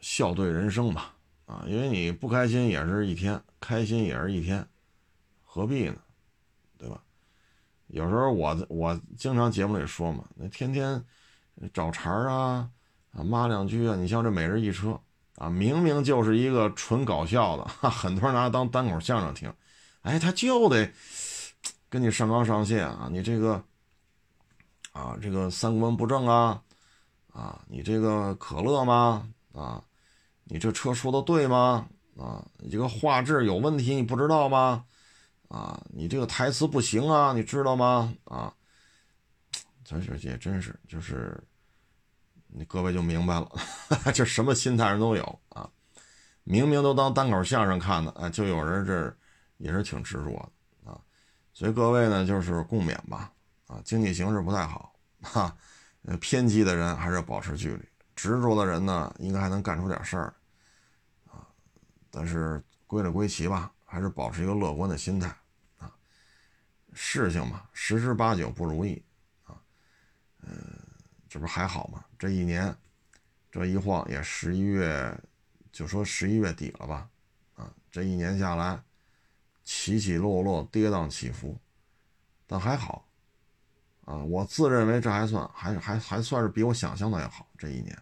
[0.00, 1.14] 笑对人生吧
[1.48, 1.64] 啊！
[1.66, 4.64] 因为你不开心也是一天，开心也是一天，
[5.42, 5.96] 何必呢？
[6.76, 7.02] 对吧？
[7.86, 11.02] 有时候我我经常节目里说嘛，那天天
[11.72, 12.70] 找茬啊
[13.12, 15.00] 啊骂两句啊，你像这每日一车。
[15.36, 19.54] 啊，明明就是一个纯搞笑的，很多人拿它当单口相声听，
[20.02, 20.92] 哎，他就得
[21.88, 23.62] 跟你上纲上线啊，你这个
[24.90, 26.60] 啊，这个三观不正啊，
[27.32, 29.30] 啊，你这个可乐吗？
[29.52, 29.80] 啊，
[30.48, 31.86] 你这车说的对吗？
[32.16, 34.84] 啊，你这个画质有问题，你不知道吗？
[35.48, 38.12] 啊，你这个台词不行啊，你知道吗？
[38.24, 38.52] 啊，
[39.84, 41.40] 咱这也真是就是。
[42.50, 43.52] 你各位就明白了，
[44.14, 45.68] 这什么心态人都有啊。
[46.44, 49.14] 明明都当单口相声看的，哎，就有人这
[49.58, 50.98] 也是挺执着的啊。
[51.52, 53.30] 所以各位呢，就是共勉吧，
[53.66, 55.54] 啊，经济形势不太好， 哈，
[56.22, 57.84] 偏激的人还是要保持距离，
[58.16, 60.34] 执着的人呢，应该还能干出点事儿，
[62.10, 65.34] 但是归了归齐吧，还是保持一个乐观的心态，
[65.78, 65.92] 啊，
[66.92, 69.02] 事情嘛，十之八九不如意，
[69.44, 69.60] 啊，
[70.42, 70.52] 嗯，
[71.28, 72.04] 这不还好吗？
[72.18, 72.74] 这一年，
[73.50, 75.18] 这一晃也十一月。
[75.70, 77.08] 就说十一月底了吧，
[77.54, 78.82] 啊，这一年下来，
[79.62, 81.56] 起起落落，跌宕起伏，
[82.48, 83.06] 但还好，
[84.04, 87.46] 啊，我自认为这还算，还还还算是比我想象的要好。
[87.56, 87.96] 这一年，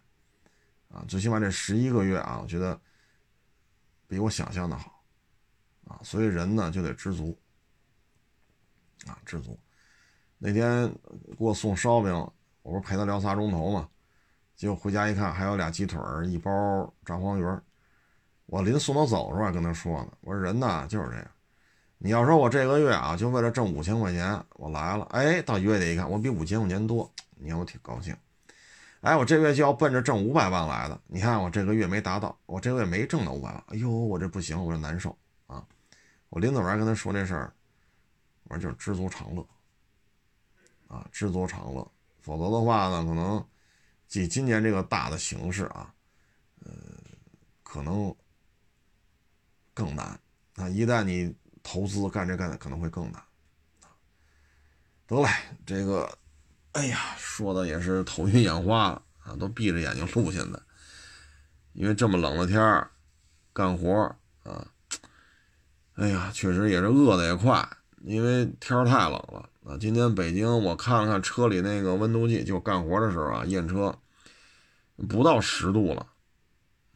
[0.89, 2.81] 啊，最起码这十一个月啊，我觉得
[4.09, 5.03] 比我想象的好，
[5.87, 7.37] 啊，所以人呢就得知足，
[9.07, 9.59] 啊，知足。
[10.39, 10.87] 那天
[11.37, 12.13] 给我送烧饼，
[12.63, 13.89] 我不是陪他聊仨钟头嘛。
[14.55, 16.51] 结果回家一看，还有俩鸡腿儿，一包
[17.05, 17.63] 炸黄鱼儿。
[18.47, 21.31] 我临送他走的时候还跟他说呢：“我说人呢就是这样，
[21.99, 25.05] 你要说我这个月啊，就为了挣五千块钱，我来了。
[25.07, 28.17] 哎，到月底一看，我比五千块钱多，你看我挺高兴。
[29.07, 33.65] 哎，我这月就要奔着挣五百万来的，你看我这个月没达到，我这个月没挣到五百万。
[33.69, 35.65] 哎呦，我这不行，我这难受啊！
[36.29, 37.53] 我临走还跟他说这事儿，
[38.45, 39.47] 我说就是知足常乐
[40.89, 41.89] 啊，知足常乐，
[42.21, 43.45] 否则的话呢，可能。”
[44.09, 45.93] 即今年这个大的形势啊，
[46.65, 46.71] 呃，
[47.65, 48.15] 可能
[49.75, 50.19] 更难。
[50.55, 53.21] 那一旦你投资干这干的，可能会更难。
[55.09, 55.29] 得嘞，
[55.67, 56.09] 这个，
[56.77, 60.61] 哎呀，说的也是头晕眼花了啊，都闭着眼睛录现在。
[61.73, 62.91] 因为这么冷的天儿，
[63.55, 64.67] 干活啊，
[65.95, 67.67] 哎呀，确实也是饿的也快，
[68.03, 69.49] 因为天儿太冷了。
[69.65, 73.99] 啊，今天北京我看了看车里那个温度计，就干活的时候啊，验车
[75.09, 76.07] 不到十度了，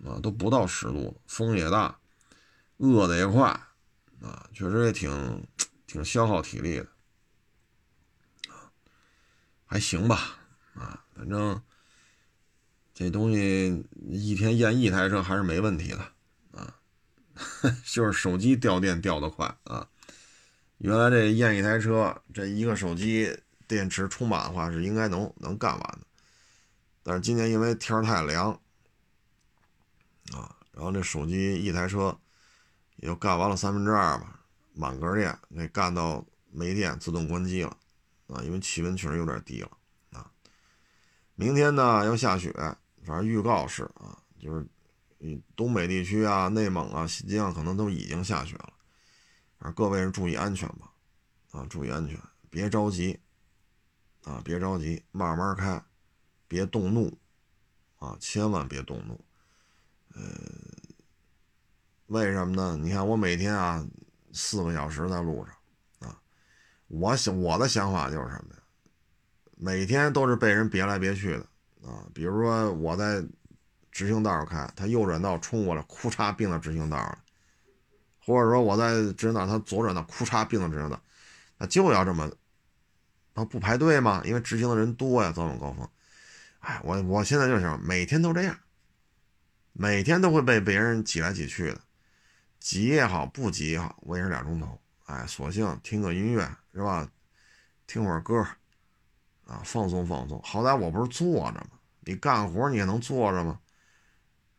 [0.04, 1.96] 啊，都不到十度，风也大，
[2.76, 3.48] 饿的也快，
[4.20, 5.42] 啊，确实也挺
[5.88, 6.86] 挺消耗体力的，
[9.70, 10.36] 还行吧，
[10.74, 11.62] 啊，反正
[12.92, 15.98] 这东西一天验一台车还是没问题的，
[16.50, 16.74] 啊，
[17.86, 19.86] 就是手机掉电掉的快啊。
[20.78, 26.00] 原来这验一台车，这一个手机电池充满的话是应该能能干完的，
[27.04, 28.50] 但是今年因为天太凉，
[30.32, 32.18] 啊，然后这手机一台车
[32.96, 34.40] 也就干完了三分之二吧，
[34.74, 37.76] 满格电给干到没电自动关机了，
[38.32, 39.70] 啊，因为气温确实有点低了，
[40.12, 40.30] 啊，
[41.34, 42.52] 明天呢要下雪，
[43.04, 44.66] 反正预告是啊，就是
[45.18, 48.72] 嗯东北地区啊、内蒙啊、新疆可能都已经下雪了。
[49.58, 50.90] 啊，各位是注意安全吧，
[51.50, 52.18] 啊，注意安全，
[52.48, 53.20] 别着急，
[54.22, 55.84] 啊，别着急，慢慢开，
[56.48, 57.18] 别动怒，
[57.98, 59.22] 啊，千万别动怒，
[60.14, 60.22] 呃，
[62.06, 62.78] 为什么呢？
[62.82, 63.86] 你看我每天啊，
[64.32, 65.54] 四个小时在路上，
[66.90, 68.60] 我想我的想法就是什么呀？
[69.56, 71.46] 每天都是被人别来别去的，
[71.88, 73.24] 啊，比如说我在
[73.92, 77.18] 直行道上开，他右转道冲过来，库嚓并到直行道了。
[78.18, 81.00] 或者说我在直行道，他左转道，库嚓并到直行道，
[81.58, 82.28] 那就要这么，
[83.34, 84.22] 他不排队吗？
[84.24, 85.88] 因为直行的人多呀，早晚高峰。
[86.58, 88.58] 哎，我我现在就想每天都这样，
[89.72, 91.80] 每天都会被别人挤来挤去的，
[92.58, 94.79] 挤也好，不挤也好，我也是俩钟头。
[95.10, 97.10] 哎，索性听个音乐是吧？
[97.88, 98.40] 听会儿歌，
[99.44, 100.40] 啊，放松放松。
[100.44, 101.70] 好歹我不是坐着吗？
[102.02, 103.58] 你干活你也能坐着吗？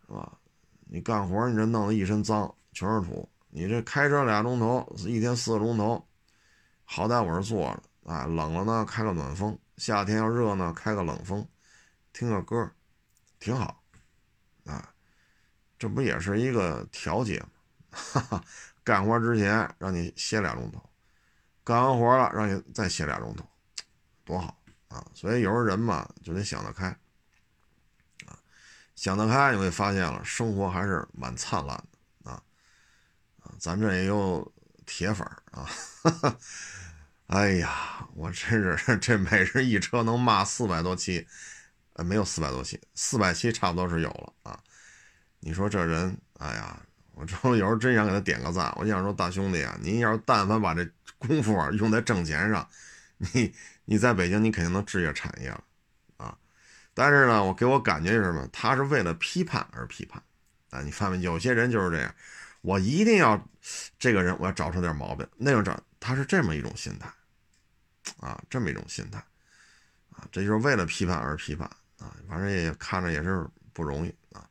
[0.06, 0.38] 是吧？
[0.82, 3.30] 你干活你这弄得一身脏，全是土。
[3.48, 6.06] 你这开车俩钟头，一天四个钟头，
[6.84, 11.48] 好歹我是坐着，啊，冷了呢开个暖风，夏天要热呢开个冷风，
[12.12, 12.70] 听个歌，
[13.40, 13.82] 挺好，
[14.66, 14.94] 啊，
[15.80, 17.48] 这不也是一个调节吗？
[17.92, 18.44] 哈哈，
[18.92, 20.90] 干活之前让你歇俩钟头，
[21.64, 23.48] 干完活了让你再歇俩钟头，
[24.26, 25.02] 多好啊！
[25.14, 26.88] 所以有时候人嘛就得想得开，
[28.26, 28.36] 啊，
[28.94, 31.82] 想得开你会发现了，生活还是蛮灿烂
[32.22, 32.44] 的啊。
[33.58, 34.54] 咱这也有
[34.86, 35.64] 铁粉啊！
[36.04, 36.38] 哈 哈
[37.28, 41.26] 哎呀，我真是 这每日一车能骂四百多期，
[41.94, 44.60] 呃，没有四百多期，四百期差不多是有了啊！
[45.40, 46.78] 你说这人，哎呀，
[47.14, 48.74] 我这有时候真想给他点个赞。
[48.78, 50.88] 我想说，大兄弟啊，您要是但凡把这
[51.18, 52.68] 功夫啊用在挣钱上，
[53.18, 53.54] 你
[53.86, 55.64] 你在北京你肯定能置业产业了
[56.18, 56.38] 啊！
[56.94, 58.48] 但是呢，我给我感觉是什么？
[58.52, 60.22] 他是为了批判而批判
[60.72, 60.82] 啊！
[60.82, 62.14] 你发现有些人就是这样。
[62.62, 63.44] 我一定要
[63.98, 65.28] 这个人，我要找出点毛病。
[65.36, 67.12] 那种找他是这么一种心态，
[68.20, 69.18] 啊，这么一种心态，
[70.12, 71.68] 啊，这就是为了批判而批判
[72.00, 72.16] 啊。
[72.30, 74.48] 反正也看着也是不容易啊。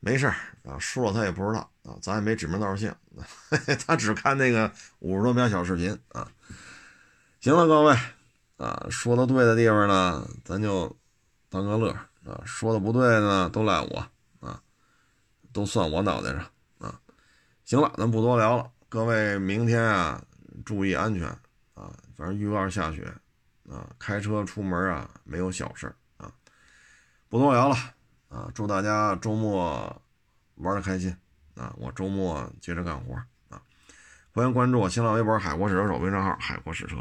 [0.00, 0.34] 没事儿
[0.64, 2.94] 啊，输了他也不知道啊，咱也没指名道姓，
[3.86, 6.26] 他只看那个五十多秒小视频啊。
[7.40, 7.96] 行了，各位
[8.56, 10.94] 啊，说的对的地方呢，咱就
[11.48, 11.90] 当个乐
[12.24, 14.06] 啊；说的不对呢，都赖我
[14.40, 14.62] 啊，
[15.52, 17.00] 都算我脑袋上啊。
[17.64, 20.22] 行了，咱不多聊了，各位明天啊，
[20.64, 21.28] 注意安全
[21.74, 23.12] 啊，反正预告下雪
[23.70, 26.32] 啊，开车出门啊，没有小事啊。
[27.28, 27.76] 不多聊了。
[28.30, 30.00] 啊，祝大家周末
[30.54, 31.14] 玩的开心
[31.56, 31.74] 啊！
[31.76, 33.14] 我周末接着干活
[33.48, 33.60] 啊！
[34.32, 36.96] 欢迎关注我新浪微博“海阔试车手”微信号“海阔试车”。